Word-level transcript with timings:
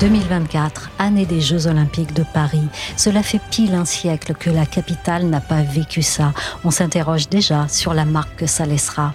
2024, 0.00 0.90
année 0.98 1.26
des 1.26 1.42
Jeux 1.42 1.66
Olympiques 1.66 2.14
de 2.14 2.24
Paris. 2.32 2.66
Cela 2.96 3.22
fait 3.22 3.40
pile 3.50 3.74
un 3.74 3.84
siècle 3.84 4.32
que 4.32 4.48
la 4.48 4.64
capitale 4.64 5.26
n'a 5.26 5.40
pas 5.40 5.60
vécu 5.60 6.00
ça. 6.00 6.32
On 6.64 6.70
s'interroge 6.70 7.28
déjà 7.28 7.68
sur 7.68 7.92
la 7.92 8.06
marque 8.06 8.36
que 8.36 8.46
ça 8.46 8.64
laissera. 8.64 9.12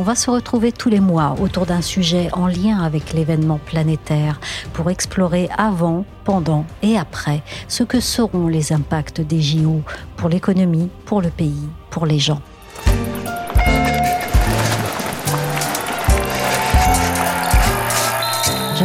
On 0.00 0.02
va 0.02 0.16
se 0.16 0.28
retrouver 0.28 0.72
tous 0.72 0.88
les 0.88 0.98
mois 0.98 1.36
autour 1.40 1.64
d'un 1.64 1.80
sujet 1.80 2.28
en 2.32 2.48
lien 2.48 2.80
avec 2.80 3.12
l'événement 3.12 3.58
planétaire 3.64 4.40
pour 4.72 4.90
explorer 4.90 5.48
avant, 5.56 6.04
pendant 6.24 6.66
et 6.82 6.98
après 6.98 7.42
ce 7.68 7.84
que 7.84 8.00
seront 8.00 8.48
les 8.48 8.72
impacts 8.72 9.20
des 9.20 9.40
JO 9.40 9.82
pour 10.16 10.28
l'économie, 10.28 10.90
pour 11.04 11.22
le 11.22 11.30
pays, 11.30 11.68
pour 11.90 12.04
les 12.04 12.18
gens. 12.18 12.42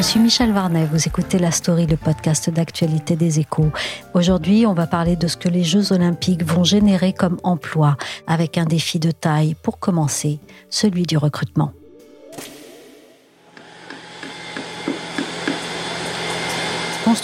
Je 0.02 0.08
suis 0.08 0.20
Michel 0.20 0.52
Varnet, 0.52 0.88
vous 0.92 1.08
écoutez 1.08 1.38
La 1.38 1.52
Story, 1.52 1.86
le 1.86 1.96
podcast 1.96 2.50
d'actualité 2.50 3.16
des 3.16 3.40
échos. 3.40 3.72
Aujourd'hui, 4.16 4.66
on 4.66 4.74
va 4.74 4.88
parler 4.88 5.16
de 5.16 5.28
ce 5.28 5.38
que 5.38 5.48
les 5.48 5.64
Jeux 5.64 5.94
olympiques 5.94 6.44
vont 6.44 6.64
générer 6.64 7.14
comme 7.14 7.38
emploi, 7.44 7.98
avec 8.26 8.58
un 8.58 8.66
défi 8.66 8.98
de 8.98 9.12
taille 9.12 9.54
pour 9.62 9.78
commencer, 9.78 10.40
celui 10.72 11.04
du 11.04 11.18
recrutement. 11.18 11.74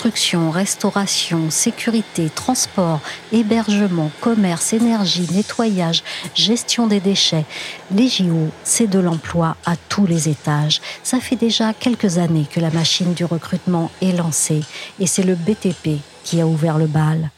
Construction, 0.07 0.51
restauration, 0.51 1.49
sécurité, 1.49 2.29
transport, 2.33 3.01
hébergement, 3.33 4.09
commerce, 4.21 4.71
énergie, 4.71 5.27
nettoyage, 5.33 6.01
gestion 6.33 6.87
des 6.87 7.01
déchets. 7.01 7.43
Les 7.91 8.07
JO, 8.07 8.47
c'est 8.63 8.87
de 8.87 8.99
l'emploi 8.99 9.57
à 9.65 9.75
tous 9.89 10.05
les 10.05 10.29
étages. 10.29 10.79
Ça 11.03 11.19
fait 11.19 11.35
déjà 11.35 11.73
quelques 11.73 12.19
années 12.19 12.47
que 12.49 12.61
la 12.61 12.71
machine 12.71 13.13
du 13.15 13.25
recrutement 13.25 13.91
est 14.01 14.13
lancée 14.13 14.61
et 14.97 15.07
c'est 15.07 15.23
le 15.23 15.35
BTP 15.35 15.99
qui 16.23 16.39
a 16.39 16.47
ouvert 16.47 16.77
le 16.77 16.87
bal. 16.87 17.29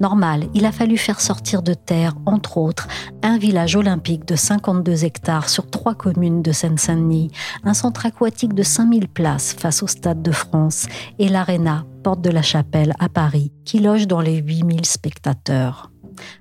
Normal, 0.00 0.48
il 0.54 0.64
a 0.64 0.72
fallu 0.72 0.96
faire 0.96 1.20
sortir 1.20 1.62
de 1.62 1.74
terre, 1.74 2.14
entre 2.26 2.58
autres, 2.58 2.88
un 3.22 3.38
village 3.38 3.76
olympique 3.76 4.26
de 4.26 4.36
52 4.36 5.04
hectares 5.04 5.48
sur 5.48 5.68
trois 5.68 5.94
communes 5.94 6.42
de 6.42 6.52
Seine-Saint-Denis, 6.52 7.30
un 7.64 7.74
centre 7.74 8.06
aquatique 8.06 8.54
de 8.54 8.62
5000 8.62 9.08
places 9.08 9.54
face 9.58 9.82
au 9.82 9.86
Stade 9.86 10.22
de 10.22 10.32
France 10.32 10.86
et 11.18 11.28
l'Arena, 11.28 11.84
porte 12.02 12.20
de 12.20 12.30
la 12.30 12.42
Chapelle 12.42 12.94
à 12.98 13.08
Paris, 13.08 13.52
qui 13.64 13.80
loge 13.80 14.06
dans 14.06 14.20
les 14.20 14.36
8000 14.36 14.84
spectateurs. 14.84 15.90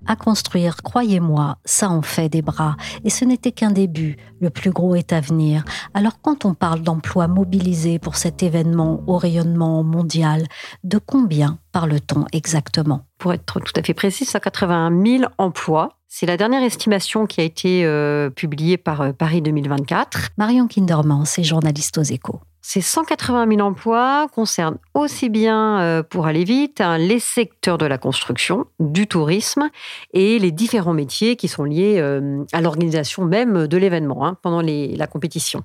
À 0.06 0.16
construire, 0.16 0.78
croyez-moi, 0.84 1.58
ça 1.66 1.90
en 1.90 2.02
fait 2.02 2.30
des 2.30 2.42
bras. 2.42 2.76
Et 3.04 3.10
ce 3.10 3.26
n'était 3.26 3.52
qu'un 3.52 3.72
début. 3.72 4.18
Le 4.40 4.50
plus 4.50 4.72
gros 4.72 4.96
est 4.96 5.14
à 5.14 5.20
venir. 5.20 5.64
Alors 5.94 6.22
quand 6.22 6.46
on 6.46 6.54
parle 6.54 6.82
d'emplois 6.82 7.28
mobilisés 7.28 8.00
pour 8.00 8.16
cet 8.16 8.44
événement 8.44 9.04
au 9.08 9.18
rayonnement 9.18 9.84
mondial, 9.84 10.46
de 10.84 10.98
combien 10.98 11.60
parle-t-on 11.72 12.26
exactement? 12.32 13.06
Pour 13.18 13.34
être 13.34 13.60
tout 13.60 13.74
à 13.76 13.84
fait 13.84 13.94
précis, 13.94 14.26
181 14.26 14.92
000 15.04 15.24
emplois. 15.38 15.94
C'est 16.08 16.26
la 16.26 16.38
dernière 16.38 16.64
estimation 16.64 17.26
qui 17.26 17.42
a 17.42 17.44
été 17.44 17.86
euh, 17.86 18.30
publiée 18.30 18.78
par 18.78 19.02
euh, 19.02 19.12
Paris 19.12 19.42
2024. 19.42 20.30
Marion 20.38 20.68
Kinderman, 20.68 21.26
c'est 21.26 21.44
journaliste 21.44 21.98
aux 21.98 22.04
échos. 22.04 22.40
Ces 22.70 22.82
180 22.82 23.48
000 23.48 23.62
emplois 23.62 24.28
concernent 24.36 24.78
aussi 24.94 25.30
bien, 25.30 25.80
euh, 25.80 26.04
pour 26.04 26.26
aller 26.28 26.44
vite, 26.44 26.82
hein, 26.82 26.98
les 26.98 27.20
secteurs 27.22 27.78
de 27.78 27.86
la 27.86 27.98
construction, 27.98 28.66
du 28.82 29.08
tourisme 29.08 29.70
et 30.12 30.38
les 30.38 30.52
différents 30.52 30.94
métiers 30.94 31.38
qui 31.38 31.48
sont 31.48 31.64
liés 31.64 31.96
euh, 32.00 32.44
à 32.52 32.60
l'organisation 32.60 33.24
même 33.24 33.68
de 33.68 33.78
l'événement 33.78 34.28
hein, 34.28 34.38
pendant 34.42 34.62
la 34.62 35.08
compétition. 35.08 35.64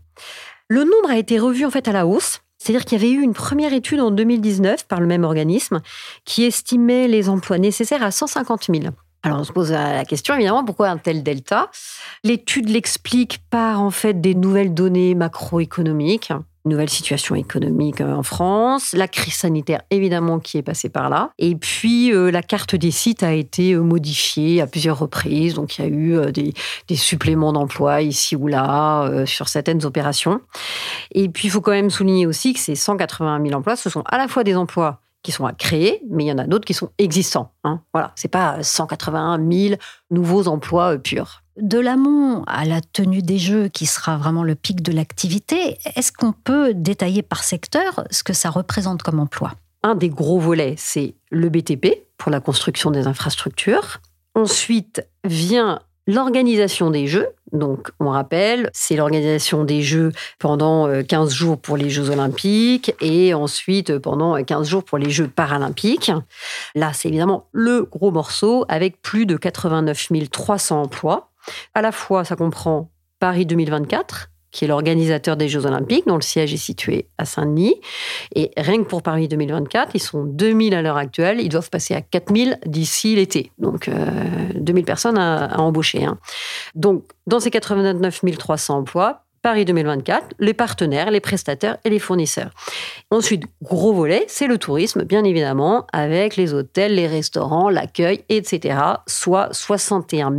Le 0.68 0.84
nombre 0.84 1.10
a 1.10 1.18
été 1.18 1.40
revu 1.40 1.64
en 1.64 1.70
fait 1.70 1.88
à 1.88 1.92
la 1.92 2.06
hausse. 2.06 2.42
C'est-à-dire 2.58 2.84
qu'il 2.84 3.02
y 3.02 3.04
avait 3.04 3.12
eu 3.12 3.20
une 3.20 3.34
première 3.34 3.72
étude 3.72 3.98
en 3.98 4.12
2019 4.12 4.86
par 4.86 5.00
le 5.00 5.08
même 5.08 5.24
organisme 5.24 5.80
qui 6.24 6.44
estimait 6.44 7.08
les 7.08 7.28
emplois 7.28 7.58
nécessaires 7.58 8.04
à 8.04 8.12
150 8.12 8.66
000. 8.72 8.94
Alors 9.24 9.40
on 9.40 9.44
se 9.44 9.52
pose 9.52 9.72
la 9.72 10.04
question 10.04 10.36
évidemment 10.36 10.64
pourquoi 10.64 10.88
un 10.88 10.98
tel 10.98 11.24
delta? 11.24 11.68
L'étude 12.22 12.68
l'explique 12.68 13.40
par 13.50 13.80
en 13.80 13.90
fait 13.90 14.20
des 14.20 14.36
nouvelles 14.36 14.72
données 14.72 15.16
macroéconomiques 15.16 16.32
nouvelle 16.64 16.88
situation 16.88 17.34
économique 17.34 18.00
euh, 18.00 18.14
en 18.14 18.22
France, 18.22 18.92
la 18.92 19.08
crise 19.08 19.34
sanitaire 19.34 19.82
évidemment 19.90 20.38
qui 20.38 20.58
est 20.58 20.62
passée 20.62 20.88
par 20.88 21.08
là, 21.08 21.30
et 21.38 21.56
puis 21.56 22.12
euh, 22.12 22.30
la 22.30 22.42
carte 22.42 22.74
des 22.74 22.90
sites 22.90 23.22
a 23.22 23.32
été 23.32 23.72
euh, 23.72 23.80
modifiée 23.80 24.60
à 24.60 24.66
plusieurs 24.66 24.98
reprises, 24.98 25.54
donc 25.54 25.78
il 25.78 25.82
y 25.82 25.84
a 25.84 25.88
eu 25.88 26.32
des, 26.32 26.52
suppléments 26.96 27.52
d'emplois 27.52 28.02
ici 28.02 28.36
ou 28.36 28.46
là 28.46 29.24
sur 29.24 29.48
certaines 29.48 29.84
opérations. 29.86 30.40
Et 31.12 31.28
puis 31.30 31.48
il 31.48 31.50
faut 31.50 31.62
quand 31.62 31.72
même 31.72 31.90
souligner 31.90 32.26
aussi 32.26 32.52
que 32.52 32.60
ces 32.60 32.74
180 32.74 33.42
000 33.42 33.58
emplois, 33.58 33.76
ce 33.76 33.88
sont 33.88 34.02
à 34.06 34.18
la 34.18 34.28
fois 34.28 34.44
des 34.44 34.54
emplois 34.54 35.00
qui 35.22 35.32
sont 35.32 35.46
à 35.46 35.52
créer, 35.52 36.02
mais 36.10 36.24
il 36.24 36.28
y 36.28 36.32
en 36.32 36.38
a 36.38 36.46
d'autres 36.46 36.66
qui 36.66 36.74
sont 36.74 36.90
existants. 36.98 37.52
Hein. 37.64 37.80
Voilà, 37.94 38.12
c'est 38.14 38.28
pas 38.28 38.62
181 38.62 39.38
000 39.50 39.74
nouveaux 40.10 40.48
emplois 40.48 40.98
purs. 40.98 41.41
De 41.56 41.78
l'amont 41.78 42.44
à 42.46 42.64
la 42.64 42.80
tenue 42.80 43.20
des 43.20 43.38
Jeux, 43.38 43.68
qui 43.68 43.84
sera 43.84 44.16
vraiment 44.16 44.42
le 44.42 44.54
pic 44.54 44.82
de 44.82 44.90
l'activité, 44.90 45.78
est-ce 45.96 46.10
qu'on 46.10 46.32
peut 46.32 46.72
détailler 46.74 47.22
par 47.22 47.44
secteur 47.44 48.04
ce 48.10 48.22
que 48.22 48.32
ça 48.32 48.48
représente 48.48 49.02
comme 49.02 49.20
emploi? 49.20 49.52
Un 49.82 49.94
des 49.94 50.08
gros 50.08 50.38
volets, 50.38 50.74
c'est 50.78 51.14
le 51.30 51.50
BTP 51.50 52.04
pour 52.16 52.30
la 52.30 52.40
construction 52.40 52.90
des 52.90 53.06
infrastructures. 53.06 54.00
Ensuite 54.34 55.06
vient 55.24 55.80
l'organisation 56.06 56.90
des 56.90 57.06
Jeux. 57.06 57.28
Donc, 57.52 57.90
on 58.00 58.08
rappelle, 58.08 58.70
c'est 58.72 58.96
l'organisation 58.96 59.64
des 59.64 59.82
Jeux 59.82 60.12
pendant 60.38 60.88
15 61.02 61.28
euh, 61.28 61.34
jours 61.34 61.58
pour 61.58 61.76
les 61.76 61.90
Jeux 61.90 62.08
olympiques 62.10 62.94
et 63.00 63.34
ensuite 63.34 63.98
pendant 63.98 64.42
15 64.42 64.66
jours 64.66 64.84
pour 64.84 64.98
les 64.98 65.10
Jeux 65.10 65.28
paralympiques. 65.28 66.10
Là, 66.74 66.92
c'est 66.94 67.08
évidemment 67.08 67.48
le 67.52 67.82
gros 67.82 68.10
morceau 68.10 68.64
avec 68.68 69.02
plus 69.02 69.26
de 69.26 69.36
89 69.36 70.08
300 70.30 70.82
emplois. 70.82 71.31
À 71.74 71.82
la 71.82 71.92
fois, 71.92 72.24
ça 72.24 72.36
comprend 72.36 72.90
Paris 73.18 73.46
2024, 73.46 74.30
qui 74.50 74.64
est 74.64 74.68
l'organisateur 74.68 75.36
des 75.36 75.48
Jeux 75.48 75.64
Olympiques, 75.64 76.06
dont 76.06 76.16
le 76.16 76.22
siège 76.22 76.52
est 76.52 76.58
situé 76.58 77.08
à 77.18 77.24
Saint-Denis. 77.24 77.80
Et 78.34 78.50
rien 78.56 78.78
que 78.78 78.88
pour 78.88 79.02
Paris 79.02 79.26
2024, 79.26 79.92
ils 79.94 80.00
sont 80.00 80.24
2000 80.24 80.74
à 80.74 80.82
l'heure 80.82 80.98
actuelle. 80.98 81.40
Ils 81.40 81.48
doivent 81.48 81.70
passer 81.70 81.94
à 81.94 82.02
4000 82.02 82.58
d'ici 82.66 83.16
l'été. 83.16 83.50
Donc, 83.58 83.88
2000 84.54 84.84
personnes 84.84 85.18
à, 85.18 85.58
embaucher. 85.58 86.04
Hein. 86.04 86.18
Donc, 86.74 87.04
dans 87.26 87.40
ces 87.40 87.50
89 87.50 88.20
300 88.38 88.78
emplois, 88.78 89.22
Paris 89.42 89.64
2024, 89.64 90.34
les 90.38 90.54
partenaires, 90.54 91.10
les 91.10 91.20
prestataires 91.20 91.76
et 91.84 91.90
les 91.90 91.98
fournisseurs. 91.98 92.50
Ensuite, 93.10 93.42
gros 93.60 93.92
volet, 93.92 94.24
c'est 94.28 94.46
le 94.46 94.56
tourisme, 94.56 95.02
bien 95.02 95.24
évidemment, 95.24 95.86
avec 95.92 96.36
les 96.36 96.54
hôtels, 96.54 96.94
les 96.94 97.08
restaurants, 97.08 97.68
l'accueil, 97.68 98.24
etc., 98.28 98.78
soit 99.08 99.52
61 99.52 100.30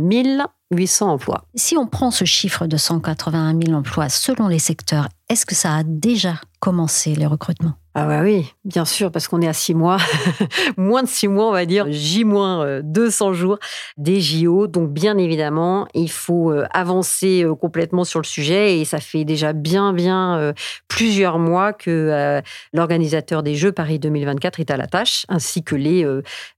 800 0.70 1.12
emplois. 1.12 1.44
Si 1.54 1.76
on 1.76 1.86
prend 1.86 2.10
ce 2.10 2.24
chiffre 2.24 2.66
de 2.66 2.76
181 2.76 3.58
000 3.60 3.76
emplois 3.76 4.08
selon 4.08 4.48
les 4.48 4.58
secteurs, 4.58 5.08
est-ce 5.28 5.46
que 5.46 5.54
ça 5.54 5.74
a 5.74 5.82
déjà 5.84 6.40
commencé 6.60 7.14
les 7.14 7.26
recrutements? 7.26 7.74
Ah 7.96 8.06
bah 8.06 8.22
oui, 8.22 8.52
bien 8.64 8.84
sûr, 8.84 9.12
parce 9.12 9.28
qu'on 9.28 9.40
est 9.40 9.46
à 9.46 9.52
six 9.52 9.72
mois, 9.72 9.98
moins 10.76 11.04
de 11.04 11.08
six 11.08 11.28
mois, 11.28 11.46
on 11.46 11.52
va 11.52 11.64
dire, 11.64 11.86
J 11.92 12.24
moins 12.24 12.80
200 12.82 13.30
euh, 13.30 13.32
jours 13.34 13.58
des 13.96 14.20
JO. 14.20 14.66
Donc 14.66 14.90
bien 14.90 15.16
évidemment, 15.16 15.86
il 15.94 16.10
faut 16.10 16.50
euh, 16.50 16.66
avancer 16.72 17.44
euh, 17.44 17.54
complètement 17.54 18.02
sur 18.02 18.18
le 18.18 18.24
sujet 18.24 18.80
et 18.80 18.84
ça 18.84 18.98
fait 18.98 19.24
déjà 19.24 19.52
bien, 19.52 19.92
bien 19.92 20.52
plusieurs 20.88 21.38
mois 21.38 21.72
que 21.72 22.42
l'organisateur 22.72 23.42
des 23.44 23.54
Jeux 23.54 23.72
Paris 23.72 24.00
2024 24.00 24.58
est 24.58 24.70
à 24.72 24.76
la 24.76 24.88
tâche, 24.88 25.24
ainsi 25.28 25.62
que 25.62 25.76
les 25.76 26.04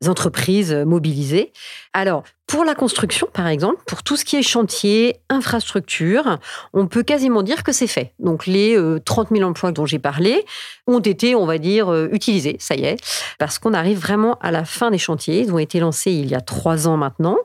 entreprises 0.07 0.73
mobilisées. 0.73 1.53
Alors, 1.93 2.25
pour 2.47 2.65
la 2.65 2.75
construction, 2.75 3.29
par 3.33 3.49
exemple, 3.49 3.83
pour 3.87 4.03
tout 4.03 4.17
ce 4.17 4.25
qui 4.25 4.37
est 4.37 4.43
chantier, 4.43 5.17
infrastructure, 5.29 6.39
on 6.73 6.87
peut 6.87 7.03
quasiment 7.03 7.43
dire 7.43 7.65
que 7.65 7.73
c'est 7.73 7.87
fait. 7.87 8.13
Donc 8.19 8.47
les 8.47 8.79
30 9.05 9.29
000 9.31 9.49
emplois 9.49 9.73
dont 9.73 9.87
j'ai 9.87 9.99
parlé 9.99 10.45
ont 10.87 11.01
été 11.01 11.35
on 11.35 11.47
va 11.47 11.59
dire, 11.59 11.93
euh, 11.93 12.09
utilisés, 12.13 12.57
ça 12.59 12.75
y 12.75 12.85
est, 12.85 12.99
parce 13.39 13.59
qu'on 13.59 13.75
arrive 13.75 13.99
vraiment 13.99 14.39
à 14.41 14.51
la 14.51 14.65
fin 14.65 14.91
des 14.91 14.99
chantiers. 14.99 15.41
Ils 15.41 15.53
ont 15.53 15.59
été 15.59 15.81
lancés 15.81 16.13
il 16.13 16.29
y 16.29 16.35
a 16.35 16.41
trois 16.41 16.89
ans 16.89 16.97
maintenant, 16.97 17.39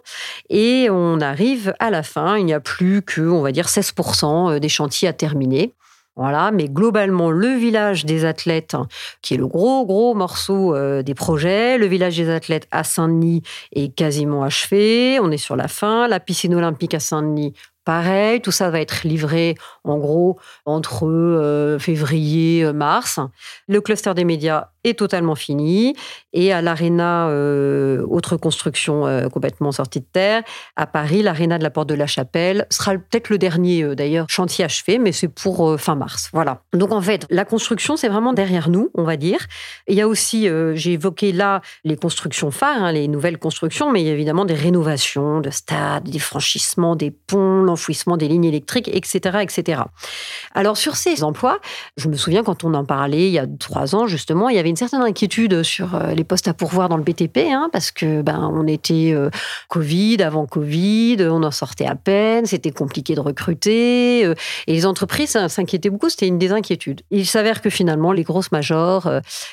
et 0.50 0.88
on 0.90 1.20
arrive 1.20 1.74
à 1.80 1.90
la 1.90 2.04
fin. 2.04 2.38
Il 2.38 2.46
n'y 2.46 2.54
a 2.54 2.60
plus 2.60 3.02
que, 3.02 3.22
on 3.22 3.42
va 3.42 3.52
dire, 3.52 3.68
16% 3.68 4.52
euh, 4.56 4.60
des 4.60 4.70
chantiers 4.70 5.08
à 5.08 5.14
terminer. 5.14 5.74
Voilà, 6.22 6.52
mais 6.52 6.68
globalement, 6.68 7.32
le 7.32 7.56
village 7.56 8.06
des 8.06 8.26
athlètes, 8.26 8.76
qui 9.24 9.34
est 9.34 9.38
le 9.38 9.48
gros, 9.48 9.88
gros 9.88 10.14
morceau 10.14 10.76
euh, 10.76 11.02
des 11.02 11.16
projets, 11.16 11.80
le 11.80 11.88
village 11.88 12.16
des 12.16 12.30
athlètes 12.30 12.68
à 12.70 12.84
Saint-Denis 12.84 13.42
est 13.74 13.96
quasiment 13.96 14.44
achevé. 14.44 15.20
On 15.20 15.32
est 15.32 15.38
sur 15.38 15.56
la 15.56 15.68
fin. 15.68 16.08
La 16.08 16.20
piscine 16.20 16.54
olympique 16.54 16.94
à 16.94 17.00
Saint-Denis, 17.00 17.54
Pareil, 17.84 18.42
tout 18.42 18.52
ça 18.52 18.70
va 18.70 18.80
être 18.80 19.08
livré 19.08 19.56
en 19.84 19.98
gros 19.98 20.38
entre 20.66 21.08
euh, 21.08 21.80
février, 21.80 22.64
euh, 22.64 22.74
mars. 22.74 23.20
Le 23.68 23.82
cluster 23.82 24.14
des 24.14 24.24
médias 24.24 24.68
est 24.84 24.98
totalement 24.98 25.34
fini. 25.34 25.96
Et 26.34 26.54
à 26.54 26.62
l'Arena, 26.62 27.28
euh, 27.30 28.06
autre 28.08 28.38
construction 28.38 29.30
complètement 29.32 29.72
sortie 29.72 30.00
de 30.00 30.06
terre, 30.12 30.44
à 30.76 30.88
Paris, 30.88 31.22
l'Arena 31.22 31.58
de 31.58 31.64
la 31.64 31.70
Porte 31.70 31.90
de 31.90 31.96
la 31.96 32.08
Chapelle 32.08 32.66
sera 32.70 32.94
peut-être 32.94 33.30
le 33.30 33.38
dernier 33.38 33.96
d'ailleurs 33.96 34.26
chantier 34.30 34.66
achevé, 34.66 34.98
mais 34.98 35.12
c'est 35.12 35.28
pour 35.28 35.80
fin 35.80 35.96
mars. 35.96 36.30
Voilà. 36.34 36.62
Donc 36.74 36.92
en 36.92 37.02
fait, 37.02 37.28
la 37.30 37.46
construction, 37.46 37.96
c'est 37.96 38.10
vraiment 38.10 38.34
derrière 38.34 38.70
nous, 38.70 38.90
on 38.96 39.04
va 39.04 39.18
dire. 39.18 39.40
il 39.88 39.96
y 39.96 40.02
a 40.02 40.08
aussi, 40.08 40.48
j'ai 40.74 40.94
évoqué 40.94 41.32
là 41.32 41.62
les 41.84 41.96
constructions 41.96 42.50
phares, 42.50 42.84
hein, 42.84 42.92
les 42.92 43.08
nouvelles 43.08 43.38
constructions, 43.38 43.92
mais 43.92 44.02
il 44.02 44.08
y 44.08 44.10
a 44.10 44.14
évidemment 44.14 44.46
des 44.46 44.56
rénovations 44.56 45.42
de 45.42 45.50
stades, 45.50 46.10
des 46.10 46.20
franchissements, 46.20 46.96
des 46.96 47.12
ponts, 47.12 47.71
l'enfouissement 47.72 48.18
des 48.18 48.28
lignes 48.28 48.46
électriques, 48.46 48.90
etc., 48.94 49.40
etc. 49.42 49.84
Alors 50.54 50.78
sur 50.78 50.96
ces 50.96 51.24
emplois, 51.24 51.60
je 51.98 52.10
me 52.10 52.18
souviens 52.18 52.44
quand 52.44 52.64
on 52.64 52.74
en 52.74 52.86
parlait 52.86 53.28
il 53.28 53.32
y 53.32 53.40
a 53.40 53.48
trois 53.48 53.96
ans 53.96 54.08
justement, 54.08 54.50
il 54.50 54.56
y 54.56 54.60
avait 54.60 54.70
une 54.70 54.76
certaine 54.76 55.02
inquiétude 55.02 55.64
sur 55.64 55.96
euh, 55.96 56.14
les 56.14 56.24
postes 56.24 56.48
à 56.48 56.54
pourvoir 56.54 56.90
dans 56.90 56.98
le 56.98 57.04
BTP, 57.04 57.50
hein, 57.50 57.70
parce 57.72 57.92
que 57.92 58.22
ben 58.22 58.50
on 58.54 58.68
était 58.68 59.12
euh, 59.14 59.30
Covid, 59.70 60.22
avant 60.22 60.46
Covid, 60.46 61.18
on 61.22 61.44
en 61.44 61.52
sortait 61.52 61.86
à 61.86 61.96
peine, 61.96 62.46
c'était 62.46 62.72
compliqué 62.72 63.16
de 63.16 63.22
recruter, 63.22 64.26
euh, 64.26 64.36
et 64.68 64.74
les 64.74 64.86
entreprises 64.86 65.38
s'inquiétaient 65.48 65.90
beaucoup, 65.90 66.10
c'était 66.10 66.28
une 66.28 66.38
des 66.38 66.52
inquiétudes. 66.52 67.02
Il 67.10 67.26
s'avère 67.26 67.62
que 67.62 67.70
finalement 67.70 68.12
les 68.12 68.24
grosses 68.24 68.52
majors 68.52 69.10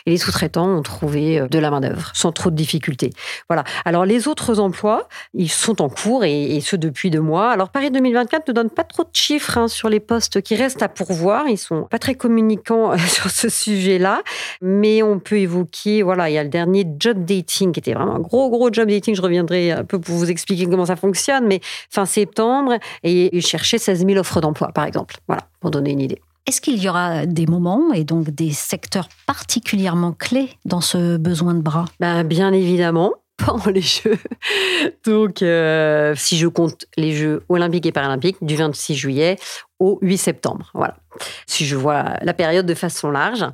et 0.06 0.10
les 0.10 0.18
sous-traitants 0.18 0.68
ont 0.68 0.82
trouvé 0.82 1.40
de 1.48 1.58
la 1.58 1.70
main 1.70 1.80
d'œuvre 1.80 2.10
sans 2.14 2.32
trop 2.32 2.50
de 2.50 2.56
difficultés. 2.56 3.10
Voilà. 3.48 3.64
Alors 3.84 4.04
les 4.04 4.28
autres 4.28 4.58
emplois, 4.58 5.08
ils 5.34 5.50
sont 5.50 5.80
en 5.82 5.88
cours 5.88 6.24
et, 6.24 6.60
ce 6.60 6.76
depuis 6.76 7.10
deux 7.10 7.20
mois. 7.20 7.50
Alors 7.50 7.70
Paris 7.70 7.90
2024 8.08 8.48
ne 8.48 8.52
donne 8.52 8.70
pas 8.70 8.84
trop 8.84 9.04
de 9.04 9.10
chiffres 9.12 9.58
hein, 9.58 9.68
sur 9.68 9.88
les 9.88 10.00
postes 10.00 10.40
qui 10.42 10.56
restent 10.56 10.82
à 10.82 10.88
pourvoir. 10.88 11.48
Ils 11.48 11.58
sont 11.58 11.84
pas 11.84 11.98
très 11.98 12.14
communicants 12.14 12.92
euh, 12.92 12.96
sur 13.06 13.30
ce 13.30 13.48
sujet-là, 13.48 14.22
mais 14.60 15.02
on 15.02 15.18
peut 15.18 15.38
évoquer, 15.38 16.02
voilà, 16.02 16.30
il 16.30 16.34
y 16.34 16.38
a 16.38 16.42
le 16.42 16.48
dernier 16.48 16.86
job 16.98 17.24
dating 17.24 17.72
qui 17.72 17.80
était 17.80 17.94
vraiment 17.94 18.16
un 18.16 18.20
gros, 18.20 18.50
gros 18.50 18.72
job 18.72 18.88
dating. 18.88 19.14
Je 19.14 19.22
reviendrai 19.22 19.72
un 19.72 19.84
peu 19.84 20.00
pour 20.00 20.14
vous 20.14 20.30
expliquer 20.30 20.66
comment 20.66 20.86
ça 20.86 20.96
fonctionne, 20.96 21.46
mais 21.46 21.60
fin 21.90 22.06
septembre, 22.06 22.78
et 23.02 23.34
ils 23.36 23.46
cherchaient 23.46 23.78
16 23.78 24.06
000 24.06 24.18
offres 24.18 24.40
d'emploi, 24.40 24.68
par 24.72 24.84
exemple. 24.84 25.16
Voilà, 25.26 25.42
pour 25.60 25.70
donner 25.70 25.90
une 25.92 26.00
idée. 26.00 26.20
Est-ce 26.46 26.62
qu'il 26.62 26.82
y 26.82 26.88
aura 26.88 27.26
des 27.26 27.46
moments 27.46 27.92
et 27.92 28.04
donc 28.04 28.30
des 28.30 28.52
secteurs 28.52 29.08
particulièrement 29.26 30.12
clés 30.12 30.48
dans 30.64 30.80
ce 30.80 31.18
besoin 31.18 31.52
de 31.52 31.60
bras? 31.60 31.84
Ben, 32.00 32.24
Bien 32.24 32.54
évidemment 32.54 33.12
pendant 33.38 33.70
les 33.70 33.80
Jeux. 33.80 34.18
Donc, 35.06 35.42
euh, 35.42 36.14
si 36.16 36.36
je 36.36 36.46
compte 36.46 36.84
les 36.96 37.12
Jeux 37.12 37.42
olympiques 37.48 37.86
et 37.86 37.92
paralympiques, 37.92 38.36
du 38.42 38.56
26 38.56 38.94
juillet 38.94 39.36
au 39.78 39.98
8 40.02 40.18
septembre. 40.18 40.70
Voilà. 40.74 40.96
Si 41.46 41.66
je 41.66 41.76
vois 41.76 42.14
la 42.22 42.34
période 42.34 42.66
de 42.66 42.74
façon 42.74 43.10
large, 43.10 43.46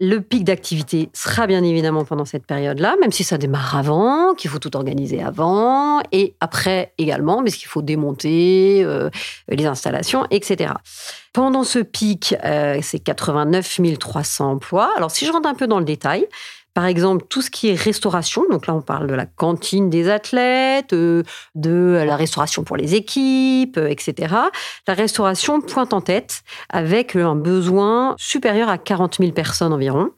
le 0.00 0.20
pic 0.20 0.44
d'activité 0.44 1.10
sera 1.12 1.46
bien 1.46 1.62
évidemment 1.62 2.04
pendant 2.04 2.24
cette 2.24 2.46
période-là, 2.46 2.96
même 3.00 3.12
si 3.12 3.24
ça 3.24 3.38
démarre 3.38 3.76
avant, 3.76 4.34
qu'il 4.34 4.50
faut 4.50 4.58
tout 4.58 4.76
organiser 4.76 5.22
avant 5.22 6.00
et 6.12 6.34
après 6.40 6.92
également, 6.98 7.42
parce 7.42 7.56
qu'il 7.56 7.68
faut 7.68 7.82
démonter 7.82 8.82
euh, 8.84 9.10
les 9.48 9.66
installations, 9.66 10.26
etc. 10.30 10.72
Pendant 11.32 11.62
ce 11.62 11.78
pic, 11.78 12.34
euh, 12.44 12.78
c'est 12.82 12.98
89 12.98 13.80
300 13.98 14.52
emplois. 14.52 14.92
Alors, 14.96 15.10
si 15.12 15.24
je 15.24 15.32
rentre 15.32 15.48
un 15.48 15.54
peu 15.54 15.68
dans 15.68 15.78
le 15.78 15.84
détail, 15.84 16.26
par 16.74 16.86
exemple, 16.86 17.24
tout 17.28 17.42
ce 17.42 17.50
qui 17.50 17.68
est 17.68 17.74
restauration, 17.74 18.44
donc 18.50 18.66
là 18.66 18.74
on 18.74 18.80
parle 18.80 19.06
de 19.06 19.14
la 19.14 19.26
cantine 19.26 19.90
des 19.90 20.08
athlètes, 20.08 20.92
euh, 20.92 21.22
de 21.54 22.02
la 22.06 22.16
restauration 22.16 22.62
pour 22.62 22.76
les 22.76 22.94
équipes, 22.94 23.76
euh, 23.76 23.88
etc. 23.88 24.34
La 24.86 24.94
restauration 24.94 25.60
pointe 25.60 25.92
en 25.92 26.00
tête 26.00 26.42
avec 26.68 27.16
un 27.16 27.34
besoin 27.34 28.14
supérieur 28.18 28.68
à 28.68 28.78
40 28.78 29.16
000 29.18 29.32
personnes 29.32 29.72
environ. 29.72 30.10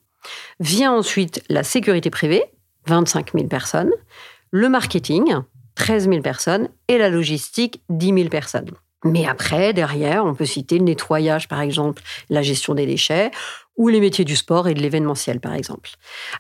Vient 0.61 0.93
ensuite 0.93 1.43
la 1.49 1.63
sécurité 1.63 2.11
privée, 2.11 2.45
25 2.87 3.33
000 3.33 3.47
personnes, 3.47 3.91
le 4.51 4.69
marketing, 4.69 5.35
13 5.75 6.09
000 6.09 6.21
personnes, 6.21 6.69
et 6.89 6.99
la 6.99 7.09
logistique, 7.09 7.83
10 7.89 8.15
000 8.15 8.29
personnes. 8.29 8.71
Mais 9.05 9.27
après, 9.27 9.73
derrière, 9.73 10.25
on 10.25 10.35
peut 10.35 10.45
citer 10.45 10.79
le 10.79 10.85
nettoyage, 10.85 11.49
par 11.49 11.61
exemple, 11.61 12.03
la 12.31 12.43
gestion 12.43 12.75
des 12.75 12.87
déchets, 12.87 13.33
ou 13.77 13.89
les 13.89 14.01
métiers 14.01 14.25
du 14.25 14.37
sport 14.37 14.69
et 14.69 14.75
de 14.75 14.81
l'événementiel, 14.81 15.41
par 15.41 15.55
exemple. 15.55 15.91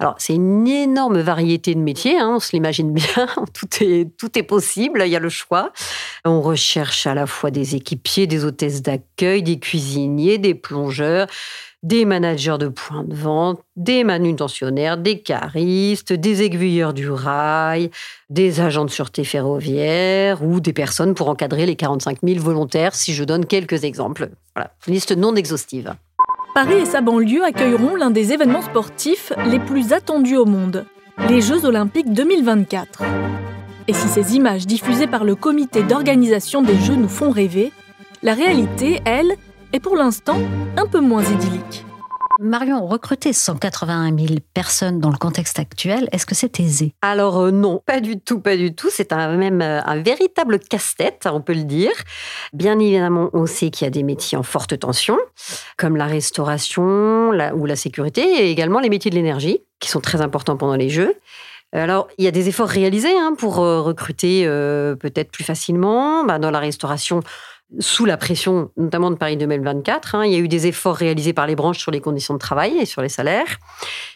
Alors, 0.00 0.14
c'est 0.18 0.34
une 0.34 0.68
énorme 0.68 1.20
variété 1.20 1.74
de 1.74 1.80
métiers, 1.80 2.18
hein, 2.18 2.34
on 2.36 2.40
se 2.40 2.52
l'imagine 2.52 2.92
bien, 2.92 3.28
tout 3.54 3.68
est, 3.82 4.16
tout 4.16 4.38
est 4.38 4.42
possible, 4.42 5.02
il 5.04 5.10
y 5.10 5.16
a 5.16 5.20
le 5.20 5.28
choix. 5.28 5.72
On 6.24 6.40
recherche 6.40 7.06
à 7.06 7.14
la 7.14 7.26
fois 7.26 7.50
des 7.50 7.74
équipiers, 7.74 8.26
des 8.26 8.44
hôtesses 8.44 8.82
d'accueil, 8.82 9.42
des 9.42 9.58
cuisiniers, 9.58 10.38
des 10.38 10.54
plongeurs, 10.54 11.26
des 11.82 12.04
managers 12.04 12.58
de 12.58 12.68
points 12.68 13.02
de 13.02 13.14
vente, 13.14 13.60
des 13.74 14.04
manutentionnaires, 14.04 14.96
des 14.96 15.20
caristes, 15.20 16.12
des 16.12 16.42
aiguilleurs 16.42 16.94
du 16.94 17.10
rail, 17.10 17.90
des 18.30 18.60
agents 18.60 18.84
de 18.84 18.90
sûreté 18.90 19.24
ferroviaire 19.24 20.44
ou 20.44 20.60
des 20.60 20.72
personnes 20.72 21.14
pour 21.14 21.28
encadrer 21.28 21.66
les 21.66 21.74
45 21.74 22.18
000 22.22 22.40
volontaires, 22.40 22.94
si 22.94 23.14
je 23.14 23.24
donne 23.24 23.46
quelques 23.46 23.82
exemples. 23.82 24.30
Voilà, 24.54 24.70
liste 24.86 25.16
non 25.16 25.34
exhaustive. 25.34 25.94
Paris 26.54 26.80
et 26.82 26.84
sa 26.84 27.00
banlieue 27.00 27.44
accueilleront 27.44 27.96
l'un 27.96 28.10
des 28.10 28.34
événements 28.34 28.60
sportifs 28.60 29.32
les 29.46 29.58
plus 29.58 29.94
attendus 29.94 30.36
au 30.36 30.44
monde, 30.44 30.84
les 31.30 31.40
Jeux 31.40 31.64
olympiques 31.64 32.12
2024. 32.12 33.02
Et 33.88 33.94
si 33.94 34.06
ces 34.08 34.36
images 34.36 34.66
diffusées 34.66 35.06
par 35.06 35.24
le 35.24 35.34
comité 35.34 35.82
d'organisation 35.82 36.60
des 36.60 36.76
Jeux 36.76 36.94
nous 36.94 37.08
font 37.08 37.30
rêver, 37.30 37.72
la 38.22 38.34
réalité, 38.34 39.00
elle, 39.06 39.32
est 39.72 39.80
pour 39.80 39.96
l'instant 39.96 40.38
un 40.76 40.86
peu 40.86 41.00
moins 41.00 41.24
idyllique. 41.24 41.86
Marion, 42.42 42.84
recruter 42.86 43.32
181 43.32 44.16
000 44.16 44.40
personnes 44.52 44.98
dans 44.98 45.10
le 45.10 45.16
contexte 45.16 45.60
actuel, 45.60 46.08
est-ce 46.10 46.26
que 46.26 46.34
c'est 46.34 46.58
aisé? 46.58 46.92
Alors 47.00 47.38
euh, 47.38 47.50
non, 47.52 47.80
pas 47.86 48.00
du 48.00 48.18
tout, 48.18 48.40
pas 48.40 48.56
du 48.56 48.74
tout. 48.74 48.88
C'est 48.90 49.12
un, 49.12 49.36
même 49.36 49.62
euh, 49.62 49.80
un 49.84 50.02
véritable 50.02 50.58
casse-tête, 50.58 51.28
on 51.30 51.40
peut 51.40 51.54
le 51.54 51.62
dire. 51.62 51.92
Bien 52.52 52.80
évidemment, 52.80 53.30
on 53.32 53.46
sait 53.46 53.70
qu'il 53.70 53.84
y 53.84 53.88
a 53.88 53.90
des 53.90 54.02
métiers 54.02 54.36
en 54.36 54.42
forte 54.42 54.76
tension, 54.76 55.16
comme 55.76 55.96
la 55.96 56.06
restauration 56.06 57.30
ou 57.30 57.64
la 57.64 57.76
sécurité, 57.76 58.22
et 58.22 58.50
également 58.50 58.80
les 58.80 58.90
métiers 58.90 59.10
de 59.12 59.16
l'énergie, 59.16 59.60
qui 59.78 59.88
sont 59.88 60.00
très 60.00 60.20
importants 60.20 60.56
pendant 60.56 60.76
les 60.76 60.88
Jeux. 60.88 61.14
Alors, 61.74 62.08
il 62.18 62.24
y 62.24 62.28
a 62.28 62.32
des 62.32 62.48
efforts 62.48 62.68
réalisés 62.68 63.16
hein, 63.16 63.34
pour 63.38 63.60
euh, 63.60 63.80
recruter 63.80 64.44
peut-être 64.44 65.30
plus 65.30 65.44
facilement. 65.44 66.24
Bah, 66.24 66.38
dans 66.38 66.50
la 66.50 66.58
restauration, 66.58 67.20
sous 67.78 68.04
la 68.04 68.16
pression 68.16 68.70
notamment 68.76 69.10
de 69.10 69.16
Paris 69.16 69.36
2024. 69.36 70.14
Hein. 70.14 70.26
Il 70.26 70.32
y 70.32 70.36
a 70.36 70.38
eu 70.38 70.48
des 70.48 70.66
efforts 70.66 70.96
réalisés 70.96 71.32
par 71.32 71.46
les 71.46 71.56
branches 71.56 71.78
sur 71.78 71.90
les 71.90 72.00
conditions 72.00 72.34
de 72.34 72.38
travail 72.38 72.76
et 72.78 72.86
sur 72.86 73.02
les 73.02 73.08
salaires. 73.08 73.58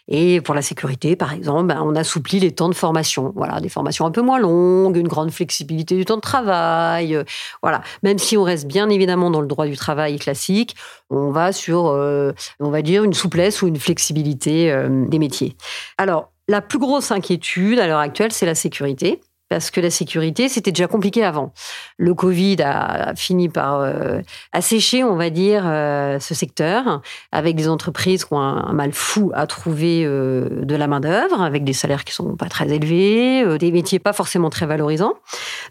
Et 0.08 0.40
pour 0.40 0.54
la 0.54 0.62
sécurité, 0.62 1.16
par 1.16 1.32
exemple, 1.32 1.66
ben, 1.66 1.82
on 1.82 1.94
assouplit 1.96 2.38
les 2.38 2.52
temps 2.52 2.68
de 2.68 2.74
formation. 2.74 3.32
Voilà, 3.34 3.60
des 3.60 3.68
formations 3.68 4.06
un 4.06 4.10
peu 4.10 4.22
moins 4.22 4.38
longues, 4.38 4.96
une 4.96 5.08
grande 5.08 5.30
flexibilité 5.30 5.96
du 5.96 6.04
temps 6.04 6.16
de 6.16 6.20
travail. 6.20 7.14
Euh, 7.14 7.24
voilà, 7.62 7.82
même 8.02 8.18
si 8.18 8.36
on 8.36 8.42
reste 8.42 8.66
bien 8.66 8.88
évidemment 8.88 9.30
dans 9.30 9.40
le 9.40 9.48
droit 9.48 9.66
du 9.66 9.76
travail 9.76 10.18
classique, 10.18 10.76
on 11.10 11.30
va 11.30 11.52
sur, 11.52 11.86
euh, 11.86 12.32
on 12.60 12.70
va 12.70 12.82
dire, 12.82 13.04
une 13.04 13.14
souplesse 13.14 13.62
ou 13.62 13.68
une 13.68 13.78
flexibilité 13.78 14.70
euh, 14.70 15.06
des 15.06 15.18
métiers. 15.18 15.56
Alors, 15.98 16.30
la 16.48 16.60
plus 16.60 16.78
grosse 16.78 17.10
inquiétude 17.10 17.78
à 17.78 17.88
l'heure 17.88 17.98
actuelle, 17.98 18.32
c'est 18.32 18.46
la 18.46 18.54
sécurité 18.54 19.20
parce 19.48 19.70
que 19.70 19.80
la 19.80 19.90
sécurité, 19.90 20.48
c'était 20.48 20.72
déjà 20.72 20.88
compliqué 20.88 21.24
avant. 21.24 21.52
Le 21.98 22.14
Covid 22.14 22.56
a 22.62 23.14
fini 23.14 23.48
par 23.48 23.80
euh, 23.80 24.20
assécher, 24.52 25.04
on 25.04 25.16
va 25.16 25.30
dire, 25.30 25.62
euh, 25.66 26.18
ce 26.18 26.34
secteur, 26.34 27.00
avec 27.32 27.56
des 27.56 27.68
entreprises 27.68 28.24
qui 28.24 28.34
ont 28.34 28.40
un, 28.40 28.72
mal 28.72 28.92
fou 28.92 29.30
à 29.34 29.46
trouver 29.46 30.04
euh, 30.04 30.64
de 30.64 30.74
la 30.74 30.88
main-d'œuvre, 30.88 31.40
avec 31.40 31.64
des 31.64 31.72
salaires 31.72 32.04
qui 32.04 32.12
sont 32.12 32.36
pas 32.36 32.48
très 32.48 32.68
élevés, 32.72 33.58
des 33.58 33.72
métiers 33.72 33.98
pas 33.98 34.12
forcément 34.12 34.50
très 34.50 34.66
valorisants. 34.66 35.14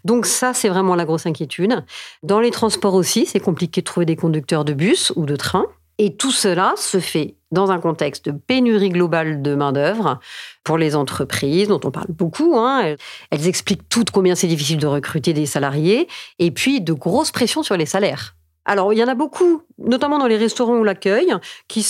Donc, 0.04 0.26
ça, 0.26 0.54
c'est 0.54 0.68
vraiment 0.68 0.94
la 0.94 1.04
grosse 1.04 1.26
inquiétude. 1.26 1.84
Dans 2.22 2.40
les 2.40 2.50
transports 2.50 2.94
aussi, 2.94 3.26
c'est 3.26 3.40
compliqué 3.40 3.82
de 3.82 3.86
trouver 3.86 4.06
des 4.06 4.16
conducteurs 4.16 4.64
de 4.64 4.72
bus 4.72 5.12
ou 5.16 5.26
de 5.26 5.36
train. 5.36 5.66
Et 5.98 6.16
tout 6.16 6.32
cela 6.32 6.74
se 6.76 7.00
fait 7.00 7.35
dans 7.50 7.70
un 7.70 7.78
contexte 7.78 8.26
de 8.26 8.32
pénurie 8.32 8.88
globale 8.88 9.42
de 9.42 9.54
main-d'œuvre 9.54 10.18
pour 10.64 10.78
les 10.78 10.96
entreprises, 10.96 11.68
dont 11.68 11.80
on 11.84 11.90
parle 11.90 12.10
beaucoup. 12.10 12.56
Hein. 12.56 12.96
Elles 13.30 13.48
expliquent 13.48 13.88
toutes 13.88 14.10
combien 14.10 14.34
c'est 14.34 14.46
difficile 14.46 14.78
de 14.78 14.86
recruter 14.86 15.32
des 15.32 15.46
salariés, 15.46 16.08
et 16.38 16.50
puis 16.50 16.80
de 16.80 16.92
grosses 16.92 17.30
pressions 17.30 17.62
sur 17.62 17.76
les 17.76 17.86
salaires. 17.86 18.34
Alors, 18.64 18.92
il 18.92 18.98
y 18.98 19.04
en 19.04 19.08
a 19.08 19.14
beaucoup, 19.14 19.62
notamment 19.78 20.18
dans 20.18 20.26
les 20.26 20.36
restaurants 20.36 20.76
ou 20.76 20.84
l'accueil, 20.84 21.32
qui 21.68 21.82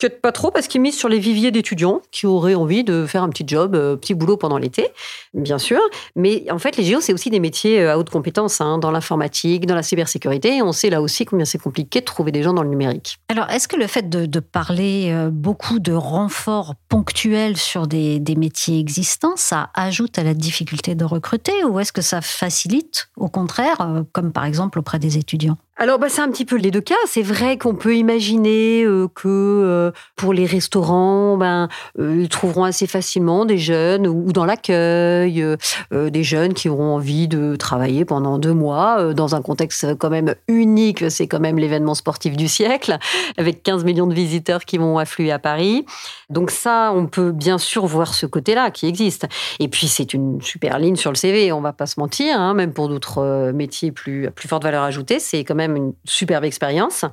s'inquiètent 0.00 0.22
pas 0.22 0.32
trop 0.32 0.50
parce 0.50 0.66
qu'ils 0.66 0.80
misent 0.80 0.96
sur 0.96 1.08
les 1.08 1.18
viviers 1.18 1.50
d'étudiants 1.50 2.00
qui 2.10 2.26
auraient 2.26 2.54
envie 2.54 2.84
de 2.84 3.04
faire 3.06 3.22
un 3.22 3.28
petit 3.28 3.44
job, 3.46 3.74
euh, 3.74 3.96
petit 3.96 4.14
boulot 4.14 4.36
pendant 4.36 4.56
l'été, 4.56 4.88
bien 5.34 5.58
sûr. 5.58 5.80
Mais 6.16 6.50
en 6.50 6.58
fait, 6.58 6.76
les 6.76 6.84
géos, 6.84 7.00
c'est 7.00 7.12
aussi 7.12 7.28
des 7.28 7.40
métiers 7.40 7.80
euh, 7.80 7.92
à 7.92 7.98
haute 7.98 8.08
compétence, 8.08 8.60
hein, 8.60 8.78
dans 8.78 8.90
l'informatique, 8.90 9.66
dans 9.66 9.74
la 9.74 9.82
cybersécurité. 9.82 10.56
Et 10.56 10.62
on 10.62 10.72
sait 10.72 10.88
là 10.88 11.02
aussi 11.02 11.26
combien 11.26 11.44
c'est 11.44 11.58
compliqué 11.58 12.00
de 12.00 12.06
trouver 12.06 12.32
des 12.32 12.42
gens 12.42 12.54
dans 12.54 12.62
le 12.62 12.70
numérique. 12.70 13.18
Alors, 13.28 13.50
est-ce 13.50 13.68
que 13.68 13.76
le 13.76 13.86
fait 13.86 14.08
de, 14.08 14.40
parler 14.40 15.10
euh, 15.12 15.28
beaucoup 15.30 15.78
de 15.78 15.92
renforts 15.92 16.74
ponctuels 16.88 17.58
sur 17.58 17.86
des, 17.86 18.18
des 18.18 18.36
métiers 18.36 18.78
existants, 18.78 19.34
ça 19.36 19.68
ajoute 19.74 20.18
à 20.18 20.22
la 20.22 20.32
difficulté 20.32 20.94
de 20.94 21.04
recruter 21.04 21.62
ou 21.64 21.78
est-ce 21.78 21.92
que 21.92 22.00
ça 22.00 22.22
facilite, 22.22 23.10
au 23.16 23.28
contraire, 23.28 24.04
comme 24.12 24.32
par 24.32 24.46
exemple 24.46 24.78
auprès 24.78 24.98
des 24.98 25.18
étudiants? 25.18 25.58
Alors, 25.80 25.98
bah, 25.98 26.10
c'est 26.10 26.20
un 26.20 26.30
petit 26.30 26.44
peu 26.44 26.56
les 26.56 26.70
deux 26.70 26.82
cas. 26.82 26.94
C'est 27.06 27.22
vrai 27.22 27.56
qu'on 27.56 27.74
peut 27.74 27.96
imaginer 27.96 28.84
euh, 28.84 29.08
que 29.08 29.26
euh, 29.26 29.89
pour 30.16 30.32
les 30.32 30.46
restaurants, 30.46 31.36
ben, 31.36 31.68
euh, 31.98 32.22
ils 32.22 32.28
trouveront 32.28 32.64
assez 32.64 32.86
facilement 32.86 33.44
des 33.44 33.58
jeunes 33.58 34.06
ou 34.06 34.32
dans 34.32 34.44
l'accueil, 34.44 35.44
des 35.92 36.22
jeunes 36.22 36.54
qui 36.54 36.68
auront 36.68 36.94
envie 36.94 37.28
de 37.28 37.56
travailler 37.56 38.04
pendant 38.04 38.38
deux 38.38 38.52
mois 38.52 39.14
dans 39.14 39.34
un 39.34 39.42
contexte 39.42 39.94
quand 39.98 40.10
même 40.10 40.34
unique. 40.48 41.10
C'est 41.10 41.26
quand 41.26 41.40
même 41.40 41.58
l'événement 41.58 41.94
sportif 41.94 42.36
du 42.36 42.48
siècle, 42.48 42.98
avec 43.36 43.62
15 43.62 43.84
millions 43.84 44.06
de 44.06 44.14
visiteurs 44.14 44.64
qui 44.64 44.78
vont 44.78 44.98
affluer 44.98 45.32
à 45.32 45.38
Paris. 45.38 45.84
Donc 46.28 46.50
ça, 46.50 46.92
on 46.94 47.06
peut 47.06 47.32
bien 47.32 47.58
sûr 47.58 47.86
voir 47.86 48.14
ce 48.14 48.26
côté-là 48.26 48.70
qui 48.70 48.86
existe. 48.86 49.26
Et 49.58 49.68
puis, 49.68 49.88
c'est 49.88 50.14
une 50.14 50.40
super 50.40 50.78
ligne 50.78 50.96
sur 50.96 51.10
le 51.10 51.16
CV, 51.16 51.52
on 51.52 51.60
va 51.60 51.72
pas 51.72 51.86
se 51.86 51.98
mentir, 51.98 52.40
hein, 52.40 52.54
même 52.54 52.72
pour 52.72 52.88
d'autres 52.88 53.52
métiers 53.52 53.92
plus, 53.92 54.30
plus 54.30 54.48
forte 54.48 54.62
valeur 54.62 54.82
ajoutée, 54.82 55.18
c'est 55.18 55.44
quand 55.44 55.54
même 55.54 55.76
une 55.76 55.92
superbe 56.04 56.44
expérience. 56.44 57.04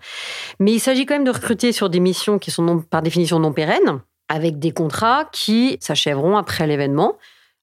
Mais 0.59 0.73
il 0.73 0.79
s'agit 0.79 1.05
quand 1.05 1.15
même 1.15 1.23
de 1.23 1.31
recruter 1.31 1.71
sur 1.71 1.89
des 1.89 1.99
missions 1.99 2.39
qui 2.39 2.51
sont 2.51 2.63
par 2.89 3.01
définition 3.01 3.39
non 3.39 3.53
pérennes, 3.53 4.01
avec 4.29 4.59
des 4.59 4.71
contrats 4.71 5.25
qui 5.31 5.77
s'achèveront 5.79 6.37
après 6.37 6.67
l'événement 6.67 7.17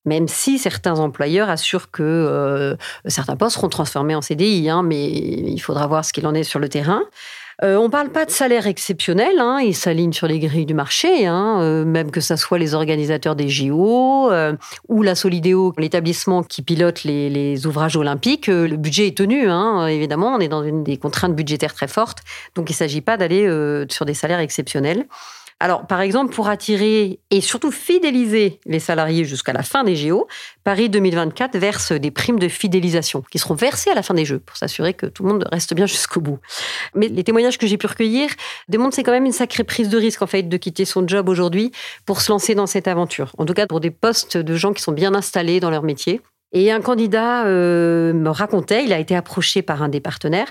même 0.05 0.29
si 0.29 0.59
certains 0.59 0.99
employeurs 0.99 1.49
assurent 1.49 1.91
que 1.91 2.03
euh, 2.03 2.77
certains 3.07 3.37
postes 3.37 3.57
seront 3.57 3.69
transformés 3.69 4.15
en 4.15 4.21
CDI, 4.21 4.69
hein, 4.69 4.83
mais 4.83 5.11
il 5.11 5.59
faudra 5.61 5.87
voir 5.87 6.05
ce 6.05 6.13
qu'il 6.13 6.27
en 6.27 6.35
est 6.35 6.43
sur 6.43 6.59
le 6.59 6.69
terrain. 6.69 7.03
Euh, 7.63 7.77
on 7.77 7.85
ne 7.85 7.89
parle 7.89 8.11
pas 8.11 8.25
de 8.25 8.31
salaire 8.31 8.67
exceptionnel, 8.67 9.39
hein, 9.39 9.61
ils 9.61 9.75
s'alignent 9.75 10.13
sur 10.13 10.27
les 10.27 10.41
grilles 10.41 10.67
du 10.67 10.75
marché, 10.75 11.27
hein, 11.27 11.61
euh, 11.61 11.85
même 11.85 12.11
que 12.11 12.21
ce 12.21 12.35
soit 12.37 12.59
les 12.59 12.75
organisateurs 12.75 13.37
des 13.37 13.49
JO 13.49 14.31
euh, 14.31 14.55
ou 14.89 15.03
la 15.03 15.15
Solidéo, 15.15 15.73
l'établissement 15.79 16.43
qui 16.43 16.63
pilote 16.63 17.05
les, 17.05 17.67
ouvrages 17.67 17.97
olympiques. 17.97 18.49
le 18.49 18.77
budget 18.77 19.07
est 19.09 19.17
tenu, 19.17 19.49
hein, 19.49 19.87
évidemment, 19.87 20.35
on 20.35 20.41
est 20.41 20.49
dans 20.49 20.65
une 20.65 20.83
des 20.83 20.97
contraintes 20.97 21.35
budgétaires 21.35 21.75
très 21.75 21.89
fortes, 21.89 22.19
donc 22.57 22.69
il 22.69 22.73
ne 22.73 22.77
s'agit 22.77 23.01
pas 23.01 23.17
d'aller 23.17 23.45
sur 23.89 24.05
des 24.05 24.15
salaires 24.15 24.41
exceptionnels. 24.41 25.07
Alors, 25.65 25.87
par 25.87 26.03
exemple, 26.03 26.35
pour 26.35 26.49
attirer 26.49 27.21
et 27.31 27.41
surtout 27.41 27.71
fidéliser 27.71 28.61
les 28.67 28.79
salariés 28.79 29.25
jusqu'à 29.25 29.55
la 29.55 29.63
fin 29.63 29.83
des 29.83 29.97
JO, 29.97 30.29
Paris 30.63 30.91
2024 30.91 31.57
verse 31.57 31.93
des 31.93 32.11
primes 32.11 32.39
de 32.39 32.49
fidélisation 32.49 33.25
qui 33.31 33.39
seront 33.39 33.55
versées 33.55 33.89
à 33.89 33.95
la 33.95 34.03
fin 34.03 34.13
des 34.13 34.27
Jeux 34.27 34.41
pour 34.41 34.59
s'assurer 34.59 34.93
que 34.93 35.07
tout 35.07 35.23
le 35.23 35.31
monde 35.31 35.49
reste 35.51 35.73
bien 35.73 35.87
jusqu'au 35.87 36.21
bout. 36.21 36.39
Mais 36.95 37.09
les 37.09 37.25
témoignages 37.25 37.57
que 37.57 37.67
j'ai 37.67 37.79
pu 37.79 37.87
recueillir 37.87 38.29
démontrent 38.69 38.91
que 38.91 38.97
c'est 38.97 39.05
quand 39.05 39.13
même 39.13 39.25
une 39.25 39.33
sacrée 39.33 39.65
prise 39.65 39.89
de 39.89 39.97
risque 39.97 40.21
en 40.21 40.27
fait 40.27 40.43
de 40.43 40.57
quitter 40.59 40.85
son 40.85 41.09
job 41.09 41.31
aujourd'hui 41.31 41.73
pour 42.05 42.21
se 42.21 42.31
lancer 42.31 42.55
dans 42.55 42.67
cette 42.67 42.87
aventure. 42.87 43.33
En 43.39 43.47
tout 43.47 43.55
cas, 43.55 43.67
pour 43.67 43.81
des 43.81 43.91
postes 43.91 44.37
de 44.37 44.57
gens 44.57 44.75
qui 44.75 44.83
sont 44.83 44.93
bien 44.93 45.15
installés 45.15 45.61
dans 45.61 45.71
leur 45.71 45.83
métier. 45.83 46.21
Et 46.55 46.71
un 46.71 46.81
candidat 46.81 47.47
euh, 47.47 48.13
me 48.13 48.31
racontait, 48.31 48.85
il 48.85 48.93
a 48.93 48.99
été 49.01 49.15
approché 49.17 49.61
par 49.61 49.83
un 49.83 49.89
des 49.89 50.01
partenaires 50.01 50.47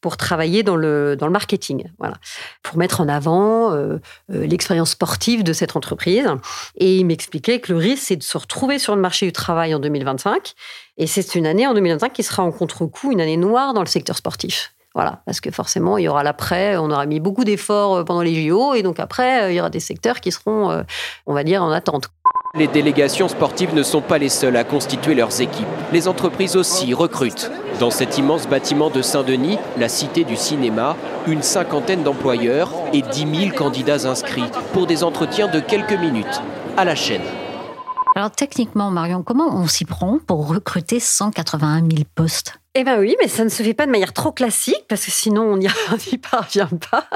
pour 0.00 0.16
travailler 0.16 0.62
dans 0.62 0.76
le, 0.76 1.16
dans 1.16 1.26
le 1.26 1.32
marketing, 1.32 1.90
voilà, 1.98 2.14
pour 2.62 2.78
mettre 2.78 3.00
en 3.00 3.08
avant 3.08 3.72
euh, 3.72 3.98
euh, 4.30 4.46
l'expérience 4.46 4.90
sportive 4.90 5.42
de 5.42 5.52
cette 5.52 5.74
entreprise. 5.74 6.28
Et 6.76 6.98
il 6.98 7.06
m'expliquait 7.06 7.58
que 7.58 7.72
le 7.72 7.78
risque, 7.78 8.04
c'est 8.06 8.16
de 8.16 8.22
se 8.22 8.38
retrouver 8.38 8.78
sur 8.78 8.94
le 8.94 9.02
marché 9.02 9.26
du 9.26 9.32
travail 9.32 9.74
en 9.74 9.80
2025. 9.80 10.54
Et 10.96 11.08
c'est 11.08 11.34
une 11.34 11.46
année 11.46 11.66
en 11.66 11.74
2025 11.74 12.12
qui 12.12 12.22
sera 12.22 12.44
en 12.44 12.52
contre-coup, 12.52 13.10
une 13.10 13.20
année 13.20 13.36
noire 13.36 13.74
dans 13.74 13.82
le 13.82 13.88
secteur 13.88 14.16
sportif. 14.16 14.72
Voilà, 14.94 15.20
parce 15.26 15.40
que 15.40 15.50
forcément, 15.50 15.98
il 15.98 16.04
y 16.04 16.08
aura 16.08 16.22
l'après, 16.22 16.76
on 16.76 16.90
aura 16.90 17.06
mis 17.06 17.20
beaucoup 17.20 17.44
d'efforts 17.44 18.04
pendant 18.04 18.22
les 18.22 18.48
JO, 18.48 18.74
et 18.74 18.82
donc 18.82 18.98
après, 18.98 19.52
il 19.52 19.56
y 19.56 19.60
aura 19.60 19.70
des 19.70 19.80
secteurs 19.80 20.20
qui 20.20 20.32
seront, 20.32 20.84
on 21.26 21.34
va 21.34 21.44
dire, 21.44 21.62
en 21.62 21.70
attente. 21.70 22.08
Les 22.54 22.66
délégations 22.66 23.28
sportives 23.28 23.74
ne 23.74 23.82
sont 23.82 24.00
pas 24.00 24.16
les 24.16 24.30
seules 24.30 24.56
à 24.56 24.64
constituer 24.64 25.14
leurs 25.14 25.42
équipes. 25.42 25.66
Les 25.92 26.08
entreprises 26.08 26.56
aussi 26.56 26.94
recrutent. 26.94 27.50
Dans 27.78 27.90
cet 27.90 28.16
immense 28.16 28.48
bâtiment 28.48 28.88
de 28.88 29.02
Saint-Denis, 29.02 29.58
la 29.76 29.90
cité 29.90 30.24
du 30.24 30.34
cinéma, 30.34 30.96
une 31.26 31.42
cinquantaine 31.42 32.02
d'employeurs 32.02 32.72
et 32.94 33.02
10 33.02 33.50
000 33.50 33.56
candidats 33.56 34.08
inscrits 34.08 34.50
pour 34.72 34.86
des 34.86 35.04
entretiens 35.04 35.48
de 35.48 35.60
quelques 35.60 35.92
minutes 35.92 36.42
à 36.78 36.86
la 36.86 36.94
chaîne. 36.94 37.22
Alors 38.16 38.30
techniquement, 38.30 38.90
Marion, 38.90 39.22
comment 39.22 39.54
on 39.54 39.66
s'y 39.66 39.84
prend 39.84 40.18
pour 40.26 40.48
recruter 40.48 41.00
181 41.00 41.80
000 41.80 42.02
postes? 42.14 42.58
Eh 42.80 42.84
bien 42.84 43.00
oui, 43.00 43.16
mais 43.20 43.26
ça 43.26 43.42
ne 43.42 43.48
se 43.48 43.60
fait 43.64 43.74
pas 43.74 43.86
de 43.86 43.90
manière 43.90 44.12
trop 44.12 44.30
classique 44.30 44.84
parce 44.88 45.04
que 45.04 45.10
sinon 45.10 45.42
on 45.42 45.56
n'y 45.56 45.66
parvient 46.30 46.70
pas. 46.90 47.08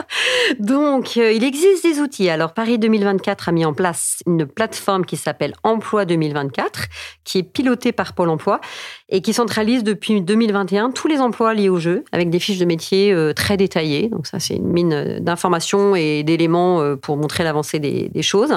Donc 0.58 1.16
euh, 1.16 1.30
il 1.30 1.44
existe 1.44 1.84
des 1.84 2.00
outils. 2.00 2.28
Alors 2.28 2.52
Paris 2.52 2.80
2024 2.80 3.48
a 3.48 3.52
mis 3.52 3.64
en 3.64 3.72
place 3.72 4.24
une 4.26 4.44
plateforme 4.44 5.06
qui 5.06 5.16
s'appelle 5.16 5.54
Emploi 5.62 6.04
2024, 6.04 6.86
qui 7.22 7.38
est 7.38 7.42
pilotée 7.44 7.92
par 7.92 8.12
Pôle 8.14 8.30
Emploi 8.30 8.60
et 9.08 9.22
qui 9.22 9.32
centralise 9.32 9.84
depuis 9.84 10.20
2021 10.20 10.90
tous 10.90 11.06
les 11.06 11.20
emplois 11.20 11.54
liés 11.54 11.68
au 11.68 11.78
jeu 11.78 12.04
avec 12.10 12.28
des 12.28 12.40
fiches 12.40 12.58
de 12.58 12.64
métier 12.64 13.12
euh, 13.12 13.32
très 13.32 13.56
détaillées. 13.56 14.08
Donc 14.08 14.26
ça 14.26 14.40
c'est 14.40 14.56
une 14.56 14.66
mine 14.66 15.20
d'informations 15.20 15.94
et 15.94 16.24
d'éléments 16.24 16.80
euh, 16.80 16.96
pour 16.96 17.16
montrer 17.16 17.44
l'avancée 17.44 17.78
des, 17.78 18.08
des 18.08 18.22
choses. 18.22 18.52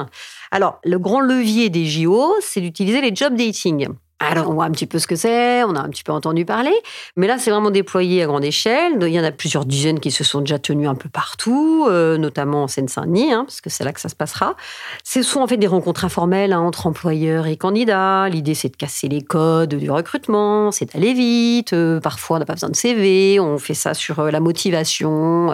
Alors 0.50 0.80
le 0.84 0.98
grand 0.98 1.20
levier 1.20 1.70
des 1.70 1.86
JO, 1.86 2.34
c'est 2.42 2.62
d'utiliser 2.62 3.02
les 3.02 3.14
job 3.14 3.36
dating. 3.36 3.90
Alors, 4.20 4.50
on 4.50 4.54
voit 4.54 4.64
un 4.64 4.72
petit 4.72 4.88
peu 4.88 4.98
ce 4.98 5.08
que 5.08 5.18
c'est, 5.18 5.64
on 5.66 5.76
a 5.76 5.82
un 5.82 5.90
petit 5.90 6.04
peu 6.04 6.14
entendu 6.14 6.46
parler, 6.46 6.72
mais 7.18 7.28
là, 7.28 7.38
c'est 7.38 7.52
vraiment 7.52 7.70
déployé 7.70 8.24
à 8.24 8.28
grande 8.28 8.46
échelle. 8.46 8.94
Il 9.02 9.10
y 9.10 9.20
en 9.20 9.26
a 9.26 9.32
plusieurs 9.34 9.66
dizaines 9.66 10.00
qui 10.00 10.10
se 10.10 10.24
sont 10.24 10.40
déjà 10.40 10.58
tenues 10.58 10.88
un 10.88 10.96
peu 10.96 11.10
partout, 11.10 11.86
euh, 11.90 12.18
notamment 12.18 12.64
en 12.64 12.68
Seine-Saint-Denis, 12.70 13.34
hein, 13.34 13.44
parce 13.44 13.60
que 13.60 13.70
c'est 13.70 13.84
là 13.84 13.92
que 13.92 14.00
ça 14.00 14.08
se 14.08 14.16
passera. 14.16 14.56
Ce 15.04 15.22
sont 15.22 15.42
en 15.42 15.48
fait 15.48 15.58
des 15.58 15.68
rencontres 15.68 16.06
informelles 16.06 16.54
hein, 16.54 16.62
entre 16.62 16.88
employeurs 16.88 17.46
et 17.46 17.58
candidats. 17.58 18.30
L'idée, 18.30 18.54
c'est 18.54 18.70
de 18.70 18.78
casser 18.78 19.10
les 19.10 19.22
codes 19.22 19.76
du 19.76 19.92
recrutement, 19.92 20.72
c'est 20.72 20.94
d'aller 20.94 21.14
vite. 21.14 21.74
Euh, 21.74 22.00
parfois, 22.00 22.38
on 22.38 22.40
n'a 22.40 22.46
pas 22.46 22.54
besoin 22.54 22.70
de 22.70 22.76
CV, 22.76 23.42
on 23.42 23.58
fait 23.58 23.74
ça 23.74 23.94
sur 23.94 24.20
euh, 24.20 24.32
la 24.32 24.40
motivation, 24.40 25.54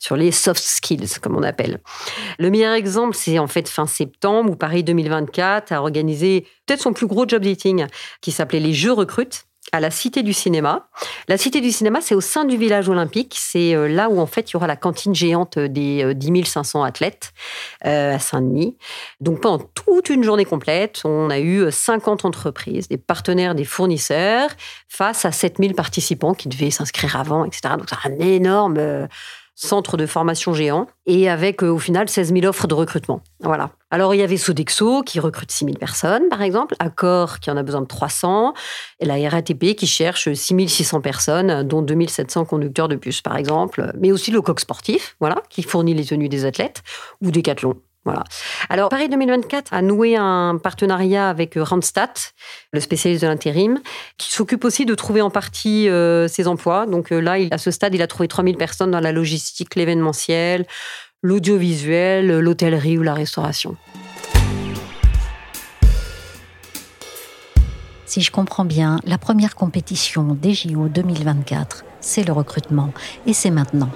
sur 0.00 0.16
les 0.16 0.32
soft 0.32 0.62
skills, 0.62 1.20
comme 1.20 1.36
on 1.36 1.42
appelle. 1.44 1.78
Le 2.40 2.50
meilleur 2.50 2.74
exemple, 2.74 3.16
c'est 3.16 3.38
en 3.38 3.46
fait 3.46 3.68
fin 3.68 3.86
septembre, 3.86 4.50
où 4.50 4.56
Paris 4.56 4.82
2024 4.82 5.70
a 5.70 5.80
organisé 5.80 6.46
peut-être 6.66 6.82
son 6.82 6.92
plus 6.92 7.06
gros 7.06 7.26
job 7.28 7.42
dating 7.42 7.86
qui 8.20 8.32
s'appelait 8.32 8.60
les 8.60 8.74
Jeux 8.74 8.92
recrutent 8.92 9.46
à 9.70 9.80
la 9.80 9.90
Cité 9.90 10.22
du 10.22 10.32
Cinéma. 10.32 10.88
La 11.28 11.38
Cité 11.38 11.60
du 11.60 11.70
Cinéma, 11.70 12.00
c'est 12.00 12.14
au 12.14 12.20
sein 12.20 12.44
du 12.44 12.56
village 12.56 12.88
olympique. 12.88 13.36
C'est 13.38 13.74
euh, 13.74 13.86
là 13.86 14.08
où, 14.08 14.18
en 14.18 14.26
fait, 14.26 14.50
il 14.50 14.54
y 14.54 14.56
aura 14.56 14.66
la 14.66 14.76
cantine 14.76 15.14
géante 15.14 15.58
des 15.58 16.14
10 16.14 16.44
500 16.44 16.82
athlètes 16.82 17.32
à 17.80 18.18
Saint-Denis. 18.18 18.76
Donc, 19.20 19.40
pendant 19.40 19.64
toute 19.74 20.10
une 20.10 20.24
journée 20.24 20.44
complète, 20.44 21.02
on 21.04 21.30
a 21.30 21.38
eu 21.38 21.70
50 21.70 22.24
entreprises, 22.24 22.88
des 22.88 22.98
partenaires, 22.98 23.54
des 23.54 23.64
fournisseurs, 23.64 24.50
face 24.88 25.24
à 25.24 25.32
7000 25.32 25.74
participants 25.74 26.34
qui 26.34 26.48
devaient 26.48 26.70
s'inscrire 26.70 27.16
avant, 27.16 27.44
etc. 27.44 27.74
Donc, 27.78 27.88
c'est 27.88 28.10
un 28.10 28.18
énorme 28.18 29.08
centre 29.54 29.96
de 29.96 30.06
formation 30.06 30.54
géant, 30.54 30.86
et 31.06 31.28
avec 31.28 31.62
au 31.62 31.78
final 31.78 32.08
16 32.08 32.32
000 32.32 32.46
offres 32.46 32.66
de 32.66 32.74
recrutement. 32.74 33.22
Voilà. 33.40 33.70
Alors 33.90 34.14
il 34.14 34.18
y 34.18 34.22
avait 34.22 34.36
Sodexo 34.36 35.02
qui 35.02 35.20
recrute 35.20 35.50
6 35.50 35.66
000 35.66 35.76
personnes, 35.76 36.28
par 36.30 36.42
exemple, 36.42 36.74
Accor 36.78 37.40
qui 37.40 37.50
en 37.50 37.56
a 37.56 37.62
besoin 37.62 37.82
de 37.82 37.86
300, 37.86 38.54
et 39.00 39.04
la 39.04 39.28
RATP 39.28 39.74
qui 39.74 39.86
cherche 39.86 40.32
6 40.32 40.68
600 40.68 41.00
personnes, 41.00 41.62
dont 41.62 41.82
2 41.82 42.06
700 42.06 42.44
conducteurs 42.46 42.88
de 42.88 42.96
bus, 42.96 43.20
par 43.20 43.36
exemple, 43.36 43.92
mais 43.98 44.12
aussi 44.12 44.30
le 44.30 44.40
coq 44.40 44.60
sportif, 44.60 45.16
voilà, 45.20 45.42
qui 45.50 45.62
fournit 45.62 45.94
les 45.94 46.04
tenues 46.04 46.28
des 46.28 46.44
athlètes, 46.44 46.82
ou 47.20 47.30
Decathlon. 47.30 47.76
Voilà. 48.04 48.24
Alors, 48.68 48.88
Paris 48.88 49.08
2024 49.08 49.72
a 49.72 49.80
noué 49.80 50.16
un 50.16 50.58
partenariat 50.60 51.28
avec 51.28 51.56
euh, 51.56 51.62
Randstad, 51.62 52.10
le 52.72 52.80
spécialiste 52.80 53.22
de 53.22 53.28
l'intérim, 53.28 53.80
qui 54.18 54.32
s'occupe 54.32 54.64
aussi 54.64 54.84
de 54.84 54.94
trouver 54.94 55.22
en 55.22 55.30
partie 55.30 55.88
euh, 55.88 56.26
ses 56.26 56.48
emplois. 56.48 56.86
Donc 56.86 57.12
euh, 57.12 57.20
là, 57.20 57.36
à 57.52 57.58
ce 57.58 57.70
stade, 57.70 57.94
il 57.94 58.02
a 58.02 58.08
trouvé 58.08 58.26
3000 58.26 58.56
personnes 58.56 58.90
dans 58.90 59.00
la 59.00 59.12
logistique, 59.12 59.76
l'événementiel, 59.76 60.66
l'audiovisuel, 61.22 62.40
l'hôtellerie 62.40 62.98
ou 62.98 63.02
la 63.02 63.14
restauration. 63.14 63.76
Si 68.12 68.20
je 68.20 68.30
comprends 68.30 68.66
bien, 68.66 68.98
la 69.06 69.16
première 69.16 69.54
compétition 69.54 70.36
des 70.38 70.52
JO 70.52 70.88
2024, 70.88 71.82
c'est 72.02 72.22
le 72.22 72.34
recrutement. 72.34 72.90
Et 73.24 73.32
c'est 73.32 73.50
maintenant. 73.50 73.88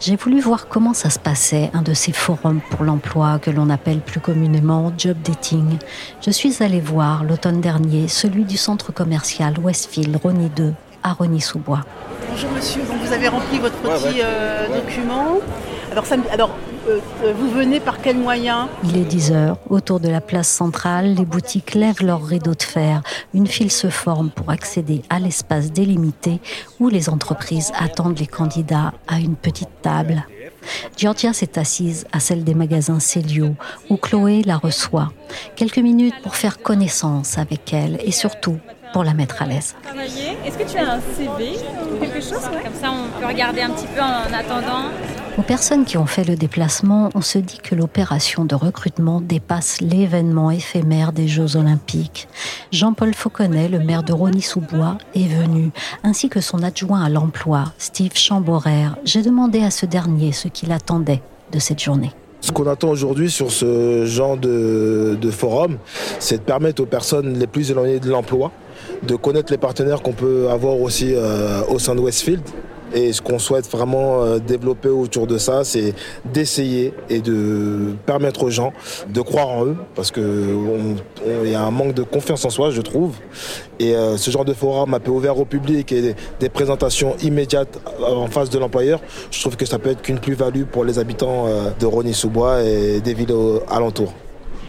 J'ai 0.00 0.16
voulu 0.16 0.40
voir 0.40 0.68
comment 0.68 0.94
ça 0.94 1.10
se 1.10 1.18
passait, 1.18 1.70
un 1.74 1.82
de 1.82 1.92
ces 1.92 2.12
forums 2.12 2.62
pour 2.70 2.82
l'emploi 2.82 3.38
que 3.38 3.50
l'on 3.50 3.68
appelle 3.68 4.00
plus 4.00 4.20
communément 4.20 4.90
job 4.96 5.18
dating. 5.22 5.76
Je 6.22 6.30
suis 6.30 6.62
allée 6.62 6.80
voir 6.80 7.24
l'automne 7.24 7.60
dernier 7.60 8.08
celui 8.08 8.44
du 8.44 8.56
centre 8.56 8.90
commercial 8.90 9.58
Westfield 9.58 10.16
Rony 10.16 10.48
2 10.48 10.72
à 11.02 11.12
Rony-sous-Bois. 11.12 11.82
Bonjour 12.30 12.50
monsieur, 12.52 12.80
vous 12.80 13.12
avez 13.12 13.28
rempli 13.28 13.58
votre 13.58 13.76
petit 13.76 14.22
euh, 14.22 14.66
document. 14.80 15.40
Alors, 15.92 16.04
alors 16.30 16.50
euh, 16.88 17.00
vous 17.36 17.50
venez 17.50 17.80
par 17.80 18.00
quel 18.00 18.16
moyen 18.16 18.68
Il 18.84 18.96
est 18.96 19.04
10 19.04 19.32
heures. 19.32 19.58
Autour 19.68 20.00
de 20.00 20.08
la 20.08 20.20
place 20.20 20.48
centrale, 20.48 21.14
les 21.14 21.24
boutiques 21.24 21.74
lèvent 21.74 22.04
leurs 22.04 22.24
rideaux 22.24 22.54
de 22.54 22.62
fer. 22.62 23.02
Une 23.34 23.46
file 23.46 23.70
se 23.70 23.88
forme 23.88 24.30
pour 24.30 24.50
accéder 24.50 25.02
à 25.10 25.18
l'espace 25.18 25.72
délimité 25.72 26.40
où 26.80 26.88
les 26.88 27.08
entreprises 27.08 27.72
attendent 27.78 28.18
les 28.18 28.26
candidats 28.26 28.92
à 29.06 29.18
une 29.18 29.36
petite 29.36 29.70
table. 29.82 30.24
Georgia 30.96 31.32
s'est 31.32 31.58
assise 31.58 32.06
à 32.12 32.20
celle 32.20 32.44
des 32.44 32.54
magasins 32.54 33.00
Célio, 33.00 33.54
où 33.90 33.96
Chloé 33.96 34.42
la 34.44 34.56
reçoit. 34.56 35.10
Quelques 35.56 35.78
minutes 35.78 36.20
pour 36.22 36.36
faire 36.36 36.58
connaissance 36.58 37.38
avec 37.38 37.72
elle 37.72 37.98
et 38.04 38.12
surtout 38.12 38.58
pour 38.92 39.04
la 39.04 39.14
mettre 39.14 39.42
à 39.42 39.46
l'aise. 39.46 39.74
Est-ce 40.44 40.58
que 40.58 40.70
tu 40.70 40.78
as 40.78 40.94
un 40.94 41.00
CV 41.16 41.58
ou 41.92 42.00
quelque 42.00 42.20
chose 42.20 42.42
Comme 42.42 42.74
ça, 42.80 42.90
on 42.90 43.20
peut 43.20 43.26
regarder 43.26 43.62
un 43.62 43.70
petit 43.70 43.86
peu 43.86 44.00
en 44.00 44.32
attendant. 44.32 44.90
Aux 45.38 45.42
personnes 45.42 45.84
qui 45.84 45.96
ont 45.96 46.06
fait 46.06 46.24
le 46.24 46.34
déplacement, 46.34 47.10
on 47.14 47.20
se 47.20 47.38
dit 47.38 47.58
que 47.58 47.76
l'opération 47.76 48.44
de 48.44 48.56
recrutement 48.56 49.20
dépasse 49.20 49.80
l'événement 49.80 50.50
éphémère 50.50 51.12
des 51.12 51.28
Jeux 51.28 51.54
Olympiques. 51.54 52.26
Jean-Paul 52.72 53.14
Fauconnet, 53.14 53.68
le 53.68 53.78
maire 53.78 54.02
de 54.02 54.12
Rony-sous-Bois, 54.12 54.98
est 55.14 55.28
venu, 55.28 55.70
ainsi 56.02 56.28
que 56.28 56.40
son 56.40 56.64
adjoint 56.64 57.04
à 57.04 57.08
l'emploi, 57.08 57.66
Steve 57.78 58.16
Chamborer. 58.16 58.88
J'ai 59.04 59.22
demandé 59.22 59.62
à 59.62 59.70
ce 59.70 59.86
dernier 59.86 60.32
ce 60.32 60.48
qu'il 60.48 60.72
attendait 60.72 61.22
de 61.52 61.60
cette 61.60 61.80
journée. 61.80 62.10
Ce 62.40 62.50
qu'on 62.50 62.66
attend 62.66 62.88
aujourd'hui 62.88 63.30
sur 63.30 63.52
ce 63.52 64.06
genre 64.06 64.36
de, 64.36 65.16
forum, 65.30 65.78
c'est 66.18 66.38
de 66.38 66.42
permettre 66.42 66.82
aux 66.82 66.86
personnes 66.86 67.38
les 67.38 67.46
plus 67.46 67.70
éloignées 67.70 68.00
de 68.00 68.10
l'emploi 68.10 68.50
de 69.04 69.14
connaître 69.14 69.52
les 69.52 69.58
partenaires 69.58 70.02
qu'on 70.02 70.12
peut 70.12 70.48
avoir 70.50 70.80
aussi 70.80 71.12
euh, 71.14 71.62
au 71.68 71.78
sein 71.78 71.94
de 71.94 72.00
Westfield 72.00 72.42
et 72.94 73.12
ce 73.12 73.20
qu'on 73.20 73.38
souhaite 73.38 73.68
vraiment 73.70 74.22
euh, 74.22 74.38
développer 74.38 74.88
autour 74.88 75.26
de 75.26 75.38
ça, 75.38 75.64
c'est 75.64 75.94
d'essayer 76.24 76.94
et 77.10 77.20
de 77.20 77.94
permettre 78.06 78.44
aux 78.44 78.50
gens 78.50 78.72
de 79.08 79.20
croire 79.20 79.48
en 79.48 79.66
eux, 79.66 79.76
parce 79.94 80.10
qu'il 80.10 80.24
y 81.44 81.54
a 81.54 81.62
un 81.62 81.70
manque 81.70 81.94
de 81.94 82.02
confiance 82.02 82.44
en 82.44 82.50
soi, 82.50 82.70
je 82.70 82.80
trouve. 82.80 83.16
Et 83.78 83.94
euh, 83.94 84.16
ce 84.16 84.30
genre 84.30 84.44
de 84.44 84.54
forum 84.54 84.94
un 84.94 85.00
peu 85.00 85.10
ouvert 85.10 85.38
au 85.38 85.44
public 85.44 85.92
et 85.92 86.14
des, 86.40 86.48
présentations 86.48 87.14
immédiates 87.22 87.78
en 88.02 88.26
face 88.26 88.50
de 88.50 88.58
l'employeur, 88.58 89.00
je 89.30 89.40
trouve 89.40 89.56
que 89.56 89.66
ça 89.66 89.78
peut 89.78 89.90
être 89.90 90.02
qu'une 90.02 90.18
plus-value 90.18 90.64
pour 90.64 90.84
les 90.84 90.98
habitants 90.98 91.46
euh, 91.46 91.70
de 91.78 91.86
Rony-sous-Bois 91.86 92.62
et 92.62 93.00
des 93.00 93.14
villes 93.14 93.34
alentours. 93.70 94.12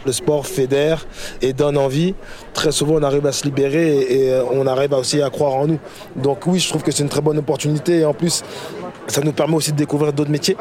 Le 0.06 0.12
sport 0.12 0.46
fédère 0.46 1.06
et 1.42 1.52
donne 1.52 1.76
envie. 1.76 2.14
Très 2.54 2.72
souvent, 2.72 2.94
on 2.94 3.02
arrive 3.02 3.26
à 3.26 3.32
se 3.32 3.44
libérer 3.44 3.98
et, 3.98 4.32
euh, 4.32 4.44
on 4.50 4.66
arrive 4.66 4.92
aussi 4.92 5.20
à 5.22 5.30
croire 5.30 5.54
en 5.54 5.66
nous. 5.66 5.78
Donc 6.16 6.46
oui, 6.46 6.58
je 6.58 6.68
trouve 6.68 6.82
que 6.82 6.90
c'est 6.90 7.02
une 7.02 7.08
très 7.08 7.20
bonne 7.20 7.38
opportunité 7.38 8.00
et 8.00 8.04
en 8.04 8.14
plus, 8.14 8.42
ça 9.06 9.20
nous 9.20 9.32
permet 9.32 9.56
aussi 9.56 9.72
de 9.72 9.76
découvrir 9.76 10.12
d'autres 10.12 10.30
métiers. 10.30 10.56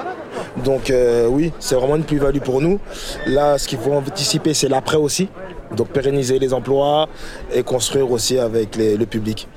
Donc 0.63 0.89
euh, 0.89 1.28
oui, 1.28 1.52
c'est 1.60 1.75
vraiment 1.75 1.95
une 1.95 2.04
plus-value 2.04 2.39
pour 2.39 2.62
nous. 2.62 2.80
Là, 3.28 3.58
ce 3.58 3.67
qu'il 3.67 3.80
faut 3.80 3.93
anticiper, 3.93 4.54
c'est 4.54 4.69
l'après 4.69 4.97
aussi. 4.97 5.30
Donc 5.75 5.89
pérenniser 5.89 6.39
les 6.39 6.54
emplois 6.54 7.08
et 7.54 7.63
construire 7.63 8.12
aussi 8.12 8.39
avec 8.39 8.75
le 8.75 9.06
public. 9.06 9.47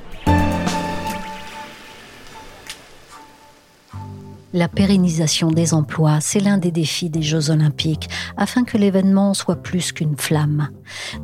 La 4.55 4.69
pérennisation 4.69 5.51
des 5.51 5.73
emplois, 5.73 6.21
c'est 6.21 6.39
l'un 6.39 6.59
des 6.59 6.71
défis 6.71 7.09
des 7.09 7.23
Jeux 7.23 7.51
olympiques, 7.51 8.11
afin 8.37 8.65
que 8.65 8.77
l'événement 8.77 9.33
soit 9.33 9.57
plus 9.57 9.93
qu'une 9.93 10.19
flamme. 10.19 10.69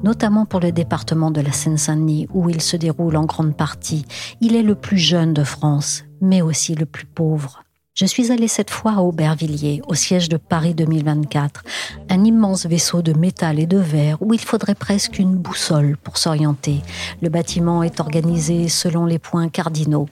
Notamment 0.02 0.46
pour 0.46 0.60
le 0.60 0.72
département 0.72 1.30
de 1.30 1.42
la 1.42 1.52
Seine-Saint-Denis, 1.52 2.26
où 2.32 2.48
il 2.48 2.62
se 2.62 2.78
déroule 2.78 3.16
en 3.16 3.26
grande 3.26 3.54
partie. 3.54 4.06
Il 4.40 4.56
est 4.56 4.62
le 4.62 4.74
plus 4.74 4.96
jeune 4.96 5.34
de 5.34 5.44
France, 5.44 6.04
mais 6.22 6.40
aussi 6.40 6.74
le 6.74 6.86
plus 6.86 7.04
pauvre. 7.04 7.64
Je 7.92 8.06
suis 8.06 8.32
allée 8.32 8.48
cette 8.48 8.70
fois 8.70 8.92
à 8.92 9.00
Aubervilliers, 9.00 9.82
au 9.88 9.94
siège 9.94 10.30
de 10.30 10.36
Paris 10.36 10.72
2024, 10.72 11.64
un 12.08 12.24
immense 12.24 12.64
vaisseau 12.64 13.02
de 13.02 13.12
métal 13.12 13.58
et 13.58 13.66
de 13.66 13.76
verre 13.76 14.22
où 14.22 14.32
il 14.32 14.40
faudrait 14.40 14.76
presque 14.76 15.18
une 15.18 15.34
boussole 15.34 15.96
pour 15.96 16.16
s'orienter. 16.16 16.80
Le 17.20 17.28
bâtiment 17.28 17.82
est 17.82 18.00
organisé 18.00 18.68
selon 18.68 19.04
les 19.04 19.18
points 19.18 19.48
cardinaux. 19.48 20.08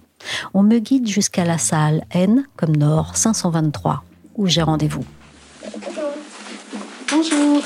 On 0.55 0.63
me 0.63 0.79
guide 0.79 1.09
jusqu'à 1.09 1.45
la 1.45 1.59
salle 1.59 2.05
N, 2.11 2.45
comme 2.57 2.77
Nord, 2.77 3.17
523, 3.17 4.05
où 4.37 4.47
j'ai 4.47 4.63
rendez-vous. 4.63 5.05
Bonjour. 7.11 7.63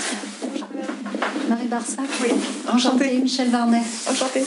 Marie 1.48 1.68
Barsac. 1.68 2.06
Oui. 2.22 2.30
Enchantée. 2.72 3.18
Michel 3.18 3.50
Varnet. 3.50 3.82
Enchantée 4.08 4.44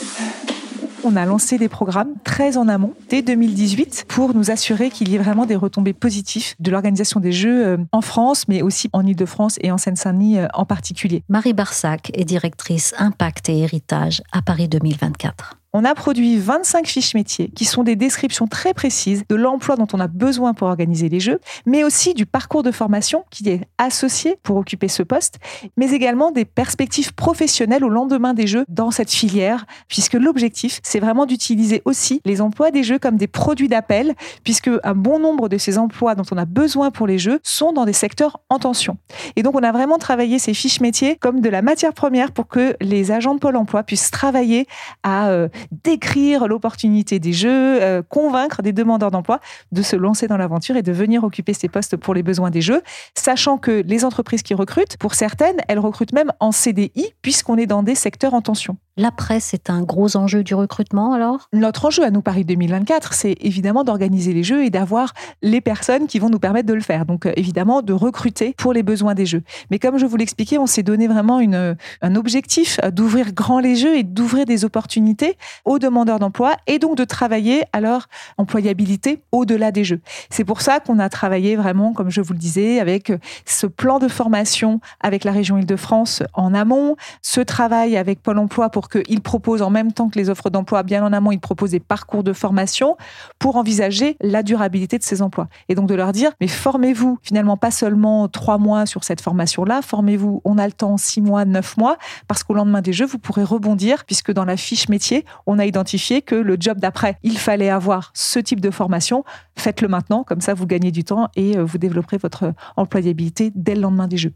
on 1.04 1.16
a 1.16 1.26
lancé 1.26 1.58
des 1.58 1.68
programmes 1.68 2.14
très 2.24 2.56
en 2.56 2.66
amont, 2.66 2.94
dès 3.10 3.22
2018, 3.22 4.06
pour 4.08 4.34
nous 4.34 4.50
assurer 4.50 4.90
qu'il 4.90 5.10
y 5.10 5.14
ait 5.14 5.18
vraiment 5.18 5.44
des 5.44 5.54
retombées 5.54 5.92
positives 5.92 6.54
de 6.58 6.70
l'organisation 6.70 7.20
des 7.20 7.32
Jeux 7.32 7.66
euh, 7.66 7.76
en 7.92 8.00
France, 8.00 8.48
mais 8.48 8.62
aussi 8.62 8.88
en 8.92 9.06
Ile-de-France 9.06 9.58
et 9.60 9.70
en 9.70 9.78
Seine-Saint-Denis 9.78 10.38
euh, 10.38 10.46
en 10.54 10.64
particulier. 10.64 11.22
Marie 11.28 11.52
Barsac 11.52 12.10
est 12.14 12.24
directrice 12.24 12.94
Impact 12.98 13.50
et 13.50 13.58
Héritage 13.58 14.22
à 14.32 14.40
Paris 14.40 14.68
2024 14.68 15.58
on 15.74 15.84
a 15.84 15.94
produit 15.96 16.38
25 16.38 16.86
fiches 16.86 17.14
métiers 17.14 17.48
qui 17.48 17.64
sont 17.64 17.82
des 17.82 17.96
descriptions 17.96 18.46
très 18.46 18.72
précises 18.72 19.24
de 19.28 19.34
l'emploi 19.34 19.74
dont 19.74 19.88
on 19.92 19.98
a 19.98 20.06
besoin 20.06 20.54
pour 20.54 20.68
organiser 20.68 21.08
les 21.08 21.18
jeux, 21.18 21.40
mais 21.66 21.82
aussi 21.82 22.14
du 22.14 22.26
parcours 22.26 22.62
de 22.62 22.70
formation 22.70 23.24
qui 23.30 23.48
est 23.50 23.62
associé 23.76 24.38
pour 24.44 24.56
occuper 24.56 24.86
ce 24.86 25.02
poste, 25.02 25.40
mais 25.76 25.90
également 25.90 26.30
des 26.30 26.44
perspectives 26.44 27.12
professionnelles 27.12 27.84
au 27.84 27.88
lendemain 27.88 28.34
des 28.34 28.46
jeux 28.46 28.64
dans 28.68 28.92
cette 28.92 29.10
filière, 29.10 29.66
puisque 29.88 30.14
l'objectif, 30.14 30.78
c'est 30.84 31.00
vraiment 31.00 31.26
d'utiliser 31.26 31.82
aussi 31.84 32.20
les 32.24 32.40
emplois 32.40 32.70
des 32.70 32.84
jeux 32.84 33.00
comme 33.00 33.16
des 33.16 33.26
produits 33.26 33.68
d'appel, 33.68 34.14
puisque 34.44 34.70
un 34.84 34.94
bon 34.94 35.18
nombre 35.18 35.48
de 35.48 35.58
ces 35.58 35.76
emplois 35.76 36.14
dont 36.14 36.24
on 36.30 36.36
a 36.36 36.44
besoin 36.44 36.92
pour 36.92 37.08
les 37.08 37.18
jeux 37.18 37.40
sont 37.42 37.72
dans 37.72 37.84
des 37.84 37.92
secteurs 37.92 38.38
en 38.48 38.60
tension. 38.60 38.96
Et 39.34 39.42
donc, 39.42 39.56
on 39.56 39.62
a 39.64 39.72
vraiment 39.72 39.98
travaillé 39.98 40.38
ces 40.38 40.54
fiches 40.54 40.80
métiers 40.80 41.16
comme 41.16 41.40
de 41.40 41.48
la 41.48 41.62
matière 41.62 41.94
première 41.94 42.30
pour 42.30 42.46
que 42.46 42.76
les 42.80 43.10
agents 43.10 43.34
de 43.34 43.40
Pôle 43.40 43.56
emploi 43.56 43.82
puissent 43.82 44.12
travailler 44.12 44.68
à 45.02 45.30
euh, 45.30 45.48
décrire 45.70 46.46
l'opportunité 46.46 47.18
des 47.18 47.32
jeux, 47.32 47.82
euh, 47.82 48.02
convaincre 48.02 48.62
des 48.62 48.72
demandeurs 48.72 49.10
d'emploi 49.10 49.40
de 49.72 49.82
se 49.82 49.96
lancer 49.96 50.26
dans 50.26 50.36
l'aventure 50.36 50.76
et 50.76 50.82
de 50.82 50.92
venir 50.92 51.24
occuper 51.24 51.52
ces 51.54 51.68
postes 51.68 51.96
pour 51.96 52.14
les 52.14 52.22
besoins 52.22 52.50
des 52.50 52.60
jeux, 52.60 52.82
sachant 53.14 53.58
que 53.58 53.82
les 53.86 54.04
entreprises 54.04 54.42
qui 54.42 54.54
recrutent, 54.54 54.96
pour 54.96 55.14
certaines, 55.14 55.58
elles 55.68 55.78
recrutent 55.78 56.12
même 56.12 56.32
en 56.40 56.52
CDI 56.52 57.14
puisqu'on 57.22 57.56
est 57.56 57.66
dans 57.66 57.82
des 57.82 57.94
secteurs 57.94 58.34
en 58.34 58.42
tension. 58.42 58.76
La 58.96 59.10
presse 59.10 59.54
est 59.54 59.70
un 59.70 59.82
gros 59.82 60.16
enjeu 60.16 60.44
du 60.44 60.54
recrutement 60.54 61.14
alors? 61.14 61.48
Notre 61.52 61.86
enjeu 61.86 62.04
à 62.04 62.12
nous 62.12 62.22
Paris 62.22 62.44
2024, 62.44 63.12
c'est 63.12 63.34
évidemment 63.40 63.82
d'organiser 63.82 64.32
les 64.32 64.44
jeux 64.44 64.64
et 64.64 64.70
d'avoir 64.70 65.14
les 65.42 65.60
personnes 65.60 66.06
qui 66.06 66.20
vont 66.20 66.30
nous 66.30 66.38
permettre 66.38 66.68
de 66.68 66.74
le 66.74 66.80
faire. 66.80 67.04
Donc 67.04 67.26
euh, 67.26 67.32
évidemment 67.34 67.82
de 67.82 67.92
recruter 67.92 68.54
pour 68.56 68.72
les 68.72 68.84
besoins 68.84 69.14
des 69.14 69.26
jeux. 69.26 69.42
Mais 69.72 69.80
comme 69.80 69.98
je 69.98 70.06
vous 70.06 70.16
l'expliquais, 70.16 70.58
on 70.58 70.68
s'est 70.68 70.84
donné 70.84 71.08
vraiment 71.08 71.40
une, 71.40 71.76
un 72.02 72.14
objectif 72.14 72.78
euh, 72.84 72.92
d'ouvrir 72.92 73.32
grand 73.32 73.58
les 73.58 73.74
jeux 73.74 73.96
et 73.96 74.04
d'ouvrir 74.04 74.44
des 74.44 74.64
opportunités 74.64 75.38
aux 75.64 75.80
demandeurs 75.80 76.20
d'emploi 76.20 76.54
et 76.68 76.78
donc 76.78 76.96
de 76.96 77.02
travailler 77.02 77.64
à 77.72 77.80
leur 77.80 78.06
employabilité 78.38 79.24
au-delà 79.32 79.72
des 79.72 79.82
jeux. 79.82 80.02
C'est 80.30 80.44
pour 80.44 80.60
ça 80.60 80.78
qu'on 80.78 81.00
a 81.00 81.08
travaillé 81.08 81.56
vraiment, 81.56 81.94
comme 81.94 82.10
je 82.10 82.20
vous 82.20 82.32
le 82.32 82.38
disais, 82.38 82.78
avec 82.78 83.10
euh, 83.10 83.18
ce 83.44 83.66
plan 83.66 83.98
de 83.98 84.06
formation 84.06 84.78
avec 85.00 85.24
la 85.24 85.32
région 85.32 85.58
Île-de-France 85.58 86.22
en 86.32 86.54
amont, 86.54 86.94
ce 87.22 87.40
travail 87.40 87.96
avec 87.96 88.22
Pôle 88.22 88.38
emploi 88.38 88.70
pour 88.70 88.83
qu'ils 88.88 89.20
proposent 89.20 89.62
en 89.62 89.70
même 89.70 89.92
temps 89.92 90.08
que 90.08 90.18
les 90.18 90.30
offres 90.30 90.50
d'emploi, 90.50 90.82
bien 90.82 91.04
en 91.04 91.12
amont, 91.12 91.32
ils 91.32 91.40
proposent 91.40 91.70
des 91.70 91.80
parcours 91.80 92.24
de 92.24 92.32
formation 92.32 92.96
pour 93.38 93.56
envisager 93.56 94.16
la 94.20 94.42
durabilité 94.42 94.98
de 94.98 95.02
ces 95.02 95.22
emplois. 95.22 95.48
Et 95.68 95.74
donc 95.74 95.88
de 95.88 95.94
leur 95.94 96.12
dire, 96.12 96.32
mais 96.40 96.48
formez-vous 96.48 97.18
finalement 97.22 97.56
pas 97.56 97.70
seulement 97.70 98.28
trois 98.28 98.58
mois 98.58 98.86
sur 98.86 99.04
cette 99.04 99.20
formation-là, 99.20 99.82
formez-vous, 99.82 100.42
on 100.44 100.58
a 100.58 100.66
le 100.66 100.72
temps 100.72 100.96
six 100.96 101.20
mois, 101.20 101.44
neuf 101.44 101.76
mois, 101.76 101.96
parce 102.28 102.42
qu'au 102.42 102.54
lendemain 102.54 102.82
des 102.82 102.92
Jeux, 102.92 103.06
vous 103.06 103.18
pourrez 103.18 103.44
rebondir, 103.44 104.04
puisque 104.04 104.32
dans 104.32 104.44
la 104.44 104.56
fiche 104.56 104.88
métier, 104.88 105.24
on 105.46 105.58
a 105.58 105.66
identifié 105.66 106.22
que 106.22 106.34
le 106.34 106.56
job 106.58 106.78
d'après, 106.78 107.18
il 107.22 107.38
fallait 107.38 107.70
avoir 107.70 108.10
ce 108.14 108.38
type 108.38 108.60
de 108.60 108.70
formation. 108.70 109.24
Faites-le 109.56 109.88
maintenant, 109.88 110.24
comme 110.24 110.40
ça 110.40 110.54
vous 110.54 110.66
gagnez 110.66 110.90
du 110.90 111.04
temps 111.04 111.28
et 111.36 111.56
euh, 111.56 111.64
vous 111.64 111.78
développerez 111.78 112.18
votre 112.18 112.52
employabilité 112.76 113.52
dès 113.54 113.74
le 113.74 113.82
lendemain 113.82 114.08
des 114.08 114.16
Jeux. 114.16 114.32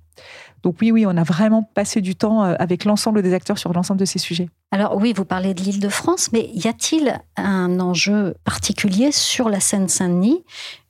Donc 0.63 0.77
oui, 0.81 0.91
oui, 0.91 1.07
on 1.07 1.17
a 1.17 1.23
vraiment 1.23 1.63
passé 1.63 2.01
du 2.01 2.17
temps 2.17 2.45
euh, 2.45 2.55
avec 2.59 2.85
l'ensemble 2.85 3.23
des 3.23 3.35
acteurs 3.35 3.59
sur 3.59 3.73
l'ensemble 3.73 4.01
de 4.01 4.05
ces 4.05 4.19
sujets. 4.19 4.49
Alors 4.71 4.97
oui, 4.97 5.13
vous 5.13 5.25
parlez 5.25 5.55
de 5.55 5.63
l'île 5.63 5.81
de 5.81 5.89
France, 5.89 6.31
mais 6.33 6.51
y 6.53 6.67
a-t-il 6.67 7.21
un 7.37 7.81
enjeu 7.81 8.35
particulier 8.45 9.13
sur 9.13 9.49
la 9.49 9.61
Seine-Saint-Denis, 9.61 10.45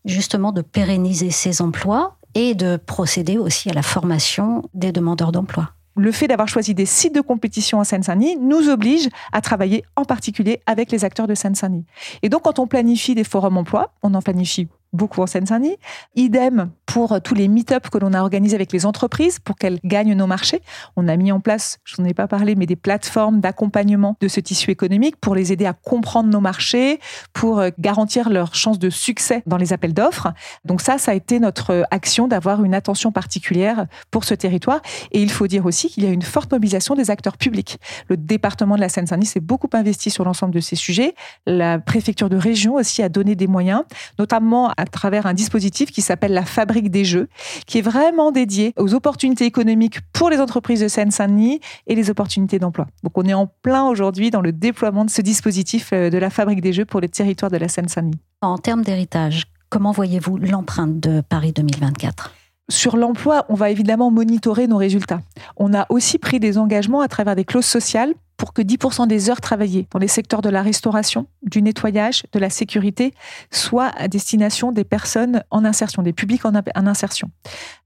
justement 0.05 0.53
de 0.53 0.62
pérenniser 0.62 1.31
ces 1.31 1.61
emplois 1.62 2.17
et 2.35 2.55
de 2.55 2.77
procéder 2.77 3.38
aussi 3.38 3.71
à 3.71 3.75
la 3.75 3.83
formation 3.83 4.62
des 4.75 4.93
demandeurs 4.93 5.33
d'emploi? 5.33 5.71
Le 5.97 6.12
fait 6.12 6.29
d'avoir 6.29 6.47
choisi 6.47 6.75
des 6.75 6.87
sites 6.87 7.14
de 7.14 7.21
compétition 7.21 7.81
en 7.81 7.85
Seine-Saint-Denis 7.85 8.37
nous 8.37 8.69
oblige 8.69 9.09
à 9.33 9.41
travailler 9.41 9.85
en 9.97 10.05
particulier 10.05 10.62
avec 10.67 10.93
les 10.93 11.05
acteurs 11.05 11.27
de 11.27 11.35
Seine-Saint-Denis. 11.35 11.87
Et 12.23 12.29
donc, 12.29 12.43
quand 12.43 12.61
on 12.61 12.69
planifie 12.69 13.17
des 13.17 13.25
forums 13.25 13.57
emploi, 13.57 13.93
on 14.03 14.14
en 14.14 14.23
planifie 14.23 14.69
beaucoup 14.92 15.20
en 15.20 15.27
Seine-Saint-Denis. 15.27 15.77
Idem 16.14 16.70
pour 16.87 17.20
tous 17.20 17.35
les 17.35 17.48
meet-ups 17.48 17.90
que 17.90 17.98
l'on 17.98 18.14
a 18.14 18.20
organisés 18.20 18.55
avec 18.55 18.72
les 18.72 18.87
entreprises 18.87 19.38
pour 19.38 19.57
qu'elles 19.57 19.79
gagnent 19.85 20.14
nos 20.14 20.27
marchés. 20.27 20.62
On 20.96 21.07
a 21.09 21.16
mis 21.16 21.31
en 21.33 21.40
place, 21.40 21.79
je 21.85 22.01
n'en 22.01 22.09
ai 22.09 22.14
pas 22.14 22.27
parlé, 22.27 22.55
mais 22.55 22.66
des 22.66 22.77
plateformes 22.77 23.40
d'accompagnement 23.40 24.16
de 24.20 24.29
ce 24.29 24.40
tissu 24.40 24.70
économique 24.70 25.16
pour 25.16 25.35
les 25.35 25.53
aider 25.53 25.66
à 25.66 25.74
comprendre 25.74 26.31
nos 26.31 26.40
marchés, 26.40 26.98
pour 27.33 27.59
euh, 27.59 27.70
garantir 27.79 28.31
leur 28.31 28.55
chance 28.55 28.79
de 28.79 28.90
succès 28.90 29.42
dans 29.46 29.59
les 29.59 29.72
appels 29.72 29.92
d'offres. 29.92 30.33
Donc 30.64 30.81
ça, 30.81 30.98
ça 30.98 31.11
a 31.11 31.14
été 31.14 31.40
notre 31.40 31.87
action 31.90 32.27
d'avoir 32.27 32.64
une 32.64 32.74
attention 32.74 33.12
particulière 33.12 33.87
pour 34.11 34.24
ce 34.24 34.35
territoire. 34.35 34.81
Et 35.12 35.20
il 35.22 35.31
faut 35.31 35.46
dire 35.46 35.66
aussi 35.66 35.88
qu'il 35.88 36.05
y 36.05 36.07
a 36.07 36.11
une 36.11 36.22
forte 36.22 36.51
mobilisation 36.51 36.94
des 36.94 37.11
acteurs 37.11 37.37
publics. 37.37 37.79
Le 38.09 38.16
département 38.16 38.77
de 38.77 38.81
la 38.81 38.88
Seine-Saint-Denis 38.88 39.27
s'est 39.27 39.40
beaucoup 39.40 39.68
investi 39.72 40.11
sur 40.11 40.24
l'ensemble 40.24 40.55
de 40.55 40.61
ces 40.61 40.77
sujets. 40.77 41.14
La 41.46 41.79
préfecture 41.79 42.29
de 42.29 42.37
région 42.37 42.74
aussi 42.77 43.03
a 43.03 43.09
donné 43.09 43.35
des 43.35 43.46
moyens, 43.46 43.83
notamment 44.18 44.72
à 44.79 44.87
travers 44.87 45.27
un 45.27 45.35
dispositif 45.35 45.91
qui 45.91 46.01
s'appelle 46.01 46.33
la 46.33 46.45
Fabrique 46.45 46.91
des 46.91 47.05
Jeux, 47.05 47.29
qui 47.67 47.79
est 47.79 47.83
vraiment 47.83 48.31
dédié 48.33 48.73
aux 48.79 48.95
opportunités 48.95 49.45
économiques 49.45 49.99
pour 50.12 50.31
les 50.31 50.41
entreprises 50.41 50.81
de 50.81 50.88
Seine-Saint-Denis 50.88 51.61
et 51.87 51.95
les 51.95 52.09
opportunités 52.09 52.59
d'emploi. 52.59 52.87
Donc 53.03 53.19
on 53.19 53.25
est 53.25 53.35
en 53.35 53.49
plein 53.62 53.85
aujourd'hui 53.88 54.31
dans 54.31 54.41
le 54.41 54.53
déploiement 54.53 55.05
de 55.05 55.11
ce 55.11 55.21
dispositif 55.21 55.91
euh, 55.93 56.09
de 56.09 56.17
la 56.17 56.31
Fabrique 56.31 56.61
des 56.61 56.73
Jeux 56.73 56.85
pour 56.85 57.01
les 57.01 57.09
territoires 57.09 57.51
de 57.51 57.57
la 57.57 57.69
Seine-Saint-Denis. 57.69 58.21
En 58.41 58.57
termes 58.57 58.83
d'héritage, 58.83 59.45
comment 59.69 59.91
voyez-vous 59.91 60.38
l'empreinte 60.38 61.01
de 61.01 61.21
Paris 61.21 61.53
2024 61.53 62.35
sur 62.71 62.99
l'emploi, 62.99 63.47
on 63.49 63.55
va 63.55 63.71
évidemment 63.71 64.11
monitorer 64.11 64.67
nos 64.67 64.77
résultats. 64.77 65.23
On 65.57 65.73
a 65.73 65.87
aussi 65.88 66.19
pris 66.19 66.38
des 66.38 66.59
engagements 66.59 67.01
à 67.01 67.09
travers 67.09 67.35
des 67.35 67.47
clauses 67.47 67.64
sociales 67.64 68.12
pour 68.38 68.55
que 68.55 68.62
10% 68.62 69.07
des 69.09 69.29
heures 69.29 69.40
travaillées 69.40 69.87
dans 69.90 69.98
les 69.98 70.09
secteurs 70.09 70.40
de 70.40 70.48
la 70.48 70.62
restauration, 70.62 71.27
du 71.42 71.61
nettoyage, 71.61 72.22
de 72.33 72.38
la 72.38 72.48
sécurité 72.48 73.12
soient 73.51 73.90
à 73.96 74.07
destination 74.07 74.70
des 74.70 74.85
personnes 74.85 75.42
en 75.51 75.64
insertion, 75.64 76.03
des 76.03 76.12
publics 76.12 76.44
en, 76.44 76.55
insertion, 76.87 77.31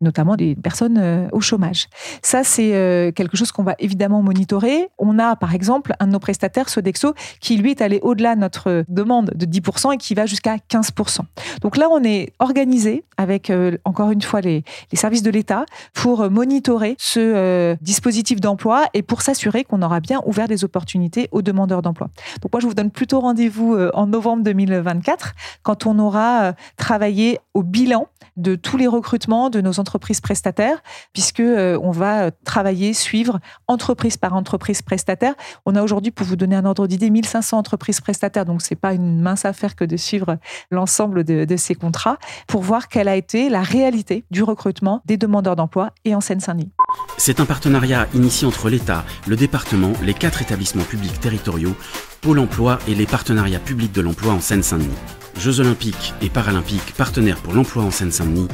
notamment 0.03 0.37
des 0.37 0.55
personnes 0.55 0.99
euh, 0.99 1.27
au 1.33 1.41
chômage. 1.41 1.88
Ça, 2.23 2.45
c'est 2.45 2.75
euh, 2.75 3.12
quelque 3.12 3.37
chose 3.37 3.51
qu'on 3.51 3.62
va 3.62 3.75
évidemment 3.79 4.23
monitorer. 4.23 4.88
On 4.99 5.19
a, 5.19 5.37
par 5.37 5.55
exemple, 5.55 5.95
un 5.99 6.07
de 6.07 6.12
nos 6.12 6.19
prestataires, 6.19 6.69
Sodexo, 6.69 7.15
qui 7.41 7.57
lui 7.57 7.71
est 7.71 7.81
allé 7.81 7.99
au-delà 8.03 8.35
de 8.35 8.41
notre 8.41 8.85
demande 8.88 9.33
de 9.35 9.47
10% 9.47 9.95
et 9.95 9.97
qui 9.97 10.15
va 10.15 10.27
jusqu'à 10.27 10.57
15%. 10.57 11.21
Donc 11.62 11.79
là, 11.79 11.88
on 11.91 12.05
est 12.05 12.35
organisé 12.41 13.05
avec, 13.17 13.49
euh, 13.49 13.79
encore 13.85 14.11
une 14.11 14.23
fois, 14.23 14.43
les, 14.43 14.65
les 14.91 14.99
services 14.99 15.23
de 15.23 15.31
l'État 15.31 15.65
pour 15.95 16.31
monitorer 16.31 16.95
ce 16.99 17.75
dispositif 17.81 18.41
d'emploi 18.41 18.85
et 18.93 19.03
pour 19.03 19.23
s'assurer 19.23 19.65
qu'on 19.65 19.81
aura 19.81 20.01
bien 20.01 20.21
ouvert 20.27 20.42
des 20.47 20.65
opportunités 20.65 21.29
aux 21.33 21.43
demandeurs 21.43 21.83
d'emploi. 21.83 22.09
Donc 22.41 22.53
moi, 22.53 22.61
je 22.61 22.67
vous 22.67 22.75
donne 22.75 22.91
plutôt 22.91 23.21
rendez-vous 23.21 23.75
euh, 23.75 23.91
en 23.95 24.07
novembre 24.07 24.43
2024 24.43 25.35
quand 25.63 25.87
on 25.87 25.99
aura 25.99 26.43
euh, 26.43 26.53
travaillé 26.77 27.39
au 27.55 27.63
bilan 27.63 28.09
de 28.37 28.55
tous 28.55 28.77
les 28.77 28.87
recrutements 28.87 29.51
de 29.51 29.61
nos 29.61 29.81
entreprises 29.81 30.21
prestataires, 30.21 30.83
puisque 31.13 31.41
euh, 31.41 31.79
on 31.83 31.91
va 31.91 32.31
travailler, 32.31 32.93
suivre 32.93 33.41
entreprise 33.69 34.17
par 34.17 34.35
entreprise 34.35 34.83
prestataire. 34.83 35.35
On 35.67 35.77
a 35.77 35.83
aujourd'hui, 35.83 36.11
pour 36.11 36.27
vous 36.27 36.37
donner 36.37 36.57
un 36.57 36.65
ordre 36.65 36.87
d'idée, 36.87 37.11
1500 37.11 37.59
entreprises 37.59 38.01
prestataires, 38.01 38.45
donc 38.45 38.63
c'est 38.63 38.77
pas 38.77 38.95
une 38.95 39.21
mince 39.21 39.45
affaire 39.45 39.77
que 39.77 39.85
de 39.85 39.97
suivre 39.97 40.39
l'ensemble 40.71 41.25
de, 41.25 41.45
de, 41.45 41.57
ces 41.57 41.75
contrats, 41.75 42.19
pour 42.47 42.63
voir 42.63 42.89
quelle 42.89 43.09
a 43.09 43.17
été 43.17 43.49
la 43.49 43.63
réalité 43.63 44.25
du 44.31 44.43
recrutement 44.43 45.03
des 45.05 45.17
demandeurs 45.17 45.57
d'emploi 45.57 45.91
et 46.05 46.15
en 46.15 46.21
Seine-Saint-Denis. 46.21 46.71
C'est 47.17 47.41
un 47.41 47.47
partenariat 47.47 48.07
initié 48.15 48.47
entre 48.47 48.69
l'État, 48.69 49.05
le 49.27 49.37
département, 49.37 49.93
les 50.03 50.15
quatre 50.15 50.43
établissements 50.43 50.85
publics 50.85 51.21
territoriaux, 51.21 51.75
Pôle 52.23 52.39
emploi 52.39 52.79
et 52.87 52.95
les 52.95 53.07
partenariats 53.07 53.59
publics 53.59 53.93
de 53.93 54.01
l'emploi 54.01 54.33
en 54.33 54.41
Seine-Saint-Denis. 54.41 55.22
Jeux 55.38 55.61
olympiques 55.61 56.14
et 56.21 56.29
paralympiques 56.29 56.95
partenaires 56.97 57.38
pour 57.38 57.53
l'emploi 57.53 57.83
en 57.83 57.90
Seine-Saint-Denis, 57.90 58.49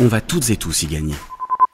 on 0.00 0.08
va 0.08 0.20
toutes 0.20 0.50
et 0.50 0.56
tous 0.56 0.82
y 0.82 0.86
gagner. 0.86 1.14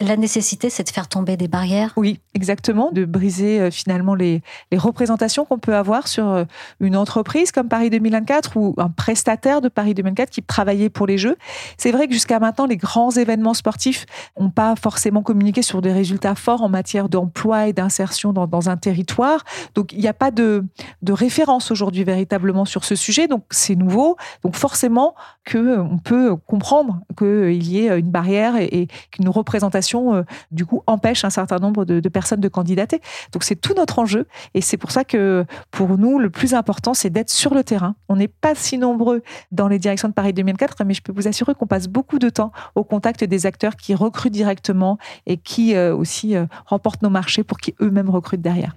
La 0.03 0.17
nécessité, 0.17 0.71
c'est 0.71 0.83
de 0.83 0.89
faire 0.89 1.09
tomber 1.09 1.37
des 1.37 1.47
barrières 1.47 1.93
Oui, 1.99 2.21
exactement, 2.33 2.91
de 2.91 3.05
briser 3.05 3.61
euh, 3.61 3.71
finalement 3.71 4.15
les, 4.15 4.41
représentations 4.75 5.45
qu'on 5.45 5.59
peut 5.59 5.77
avoir 5.77 6.09
sur 6.09 6.27
euh, 6.27 6.45
une 6.81 6.97
entreprise 6.97 7.53
comme 7.53 7.69
Paris 7.69 7.91
2024 7.91 8.57
ou 8.57 8.75
un 8.79 8.89
prestataire 8.89 9.61
de 9.61 9.69
Paris 9.69 9.93
2024 9.93 10.31
qui 10.31 10.43
travaillait 10.43 10.89
pour 10.89 11.07
les 11.07 11.19
Jeux. 11.19 11.37
C'est 11.77 11.93
vrai 11.93 12.07
que 12.07 12.15
jusqu'à 12.15 12.39
maintenant, 12.39 12.65
les 12.65 12.79
grands 12.79 13.11
événements 13.11 13.53
sportifs 13.53 14.07
n'ont 14.39 14.49
pas 14.49 14.75
forcément 14.75 15.21
communiqué 15.21 15.61
sur 15.61 15.83
des 15.83 15.93
résultats 15.93 16.35
forts 16.35 16.63
en 16.63 16.71
matière 16.71 17.11
d'emploi 17.11 17.69
et 17.69 17.75
d'insertion 17.75 18.33
dans, 18.33 18.71
un 18.71 18.79
territoire. 18.79 19.45
Donc, 19.75 19.93
il 19.93 20.01
n'y 20.01 20.09
a 20.09 20.15
pas 20.15 20.31
de, 20.31 20.65
de 21.03 21.13
référence 21.13 21.71
aujourd'hui 21.71 22.05
véritablement 22.05 22.65
sur 22.65 22.85
ce 22.85 22.95
sujet. 22.95 23.29
Donc, 23.29 23.45
c'est 23.51 23.75
nouveau. 23.75 24.17
Donc, 24.45 24.57
forcément, 24.57 25.15
qu'on 25.51 25.59
euh, 25.59 25.85
peut 26.05 26.37
comprendre 26.37 27.01
qu'il 27.19 27.63
y 27.63 27.81
ait 27.81 27.99
une 27.99 28.11
barrière 28.11 28.57
et, 28.57 28.65
et 28.65 28.89
qu'une 29.11 29.29
représentation 29.29 29.90
euh, 29.95 30.23
du 30.51 30.67
coup, 30.67 30.83
empêche 30.87 31.25
un 31.25 31.31
certain 31.31 31.59
nombre 31.59 31.85
de, 31.85 32.09
personnes 32.09 32.41
de 32.41 32.49
candidater. 32.49 33.01
Donc, 33.33 33.45
c'est 33.45 33.57
tout 33.57 33.75
notre 33.75 33.99
enjeu. 33.99 34.27
Et 34.55 34.61
c'est 34.61 34.77
pour 34.77 34.91
ça 34.91 35.05
que, 35.05 35.45
pour 35.71 35.99
nous, 35.99 36.19
le 36.19 36.31
plus 36.31 36.55
important, 36.55 36.95
c'est 36.95 37.11
d'être 37.11 37.31
sur 37.31 37.55
le 37.55 37.65
terrain. 37.65 37.95
On 38.09 38.17
n'est 38.17 38.29
pas 38.29 38.55
si 38.55 38.79
nombreux 38.79 39.23
dans 39.53 39.69
les 39.69 39.79
directions 39.79 40.09
de 40.09 40.15
Paris 40.15 40.33
2004, 40.33 40.85
mais 40.85 40.95
je 40.95 41.03
peux 41.03 41.13
vous 41.13 41.29
assurer 41.29 41.55
qu'on 41.55 41.67
passe 41.67 41.89
beaucoup 41.89 42.19
de 42.19 42.29
temps 42.29 42.53
au 42.75 42.85
contact 42.85 43.25
des 43.25 43.47
acteurs 43.47 43.77
qui 43.77 43.95
recrutent 43.95 44.33
directement 44.33 44.99
et 45.27 45.37
qui 45.37 45.75
euh, 45.75 45.95
aussi 45.95 46.37
euh, 46.37 46.47
remportent 46.67 47.03
nos 47.03 47.11
marchés 47.11 47.45
pour 47.45 47.59
qu'ils 47.59 47.75
eux-mêmes 47.81 48.11
recrutent 48.11 48.43
derrière. 48.43 48.75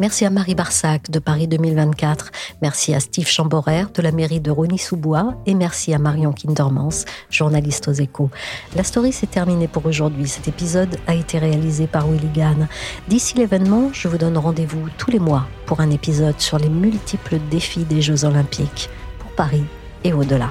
Merci 0.00 0.24
à 0.24 0.30
Marie 0.30 0.56
Barsac 0.56 1.08
de 1.08 1.20
Paris 1.20 1.46
2024. 1.46 2.32
Merci 2.62 2.94
à 2.94 3.00
Steve 3.00 3.28
Chamborer 3.28 3.84
de 3.94 4.02
la 4.02 4.10
mairie 4.10 4.40
de 4.40 4.50
Rony-sous-Bois. 4.50 5.34
Et 5.46 5.54
merci 5.54 5.94
à 5.94 5.98
Marion 5.98 6.32
Kindermans, 6.32 7.04
journaliste 7.30 7.86
aux 7.86 7.92
échos. 7.92 8.28
La 8.74 8.82
story 8.82 9.12
s'est 9.12 9.28
terminée 9.28 9.68
pour 9.68 9.86
aujourd'hui. 9.86 10.26
Cet 10.26 10.48
épisode 10.48 10.96
a 11.06 11.14
été 11.14 11.38
réalisé 11.38 11.86
par 11.86 12.08
Willy 12.08 12.28
Gann. 12.34 12.68
D'ici 13.08 13.36
l'événement, 13.36 13.90
je 13.92 14.08
vous 14.08 14.18
donne 14.18 14.36
rendez-vous 14.36 14.88
tous 14.98 15.12
les 15.12 15.20
mois 15.20 15.46
pour 15.64 15.80
un 15.80 15.90
épisode 15.90 16.40
sur 16.40 16.58
les 16.58 16.68
multiples 16.68 17.38
défis 17.50 17.84
des 17.84 18.02
Jeux 18.02 18.24
Olympiques 18.24 18.90
pour 19.20 19.30
Paris 19.32 19.64
et 20.02 20.12
au-delà. 20.12 20.50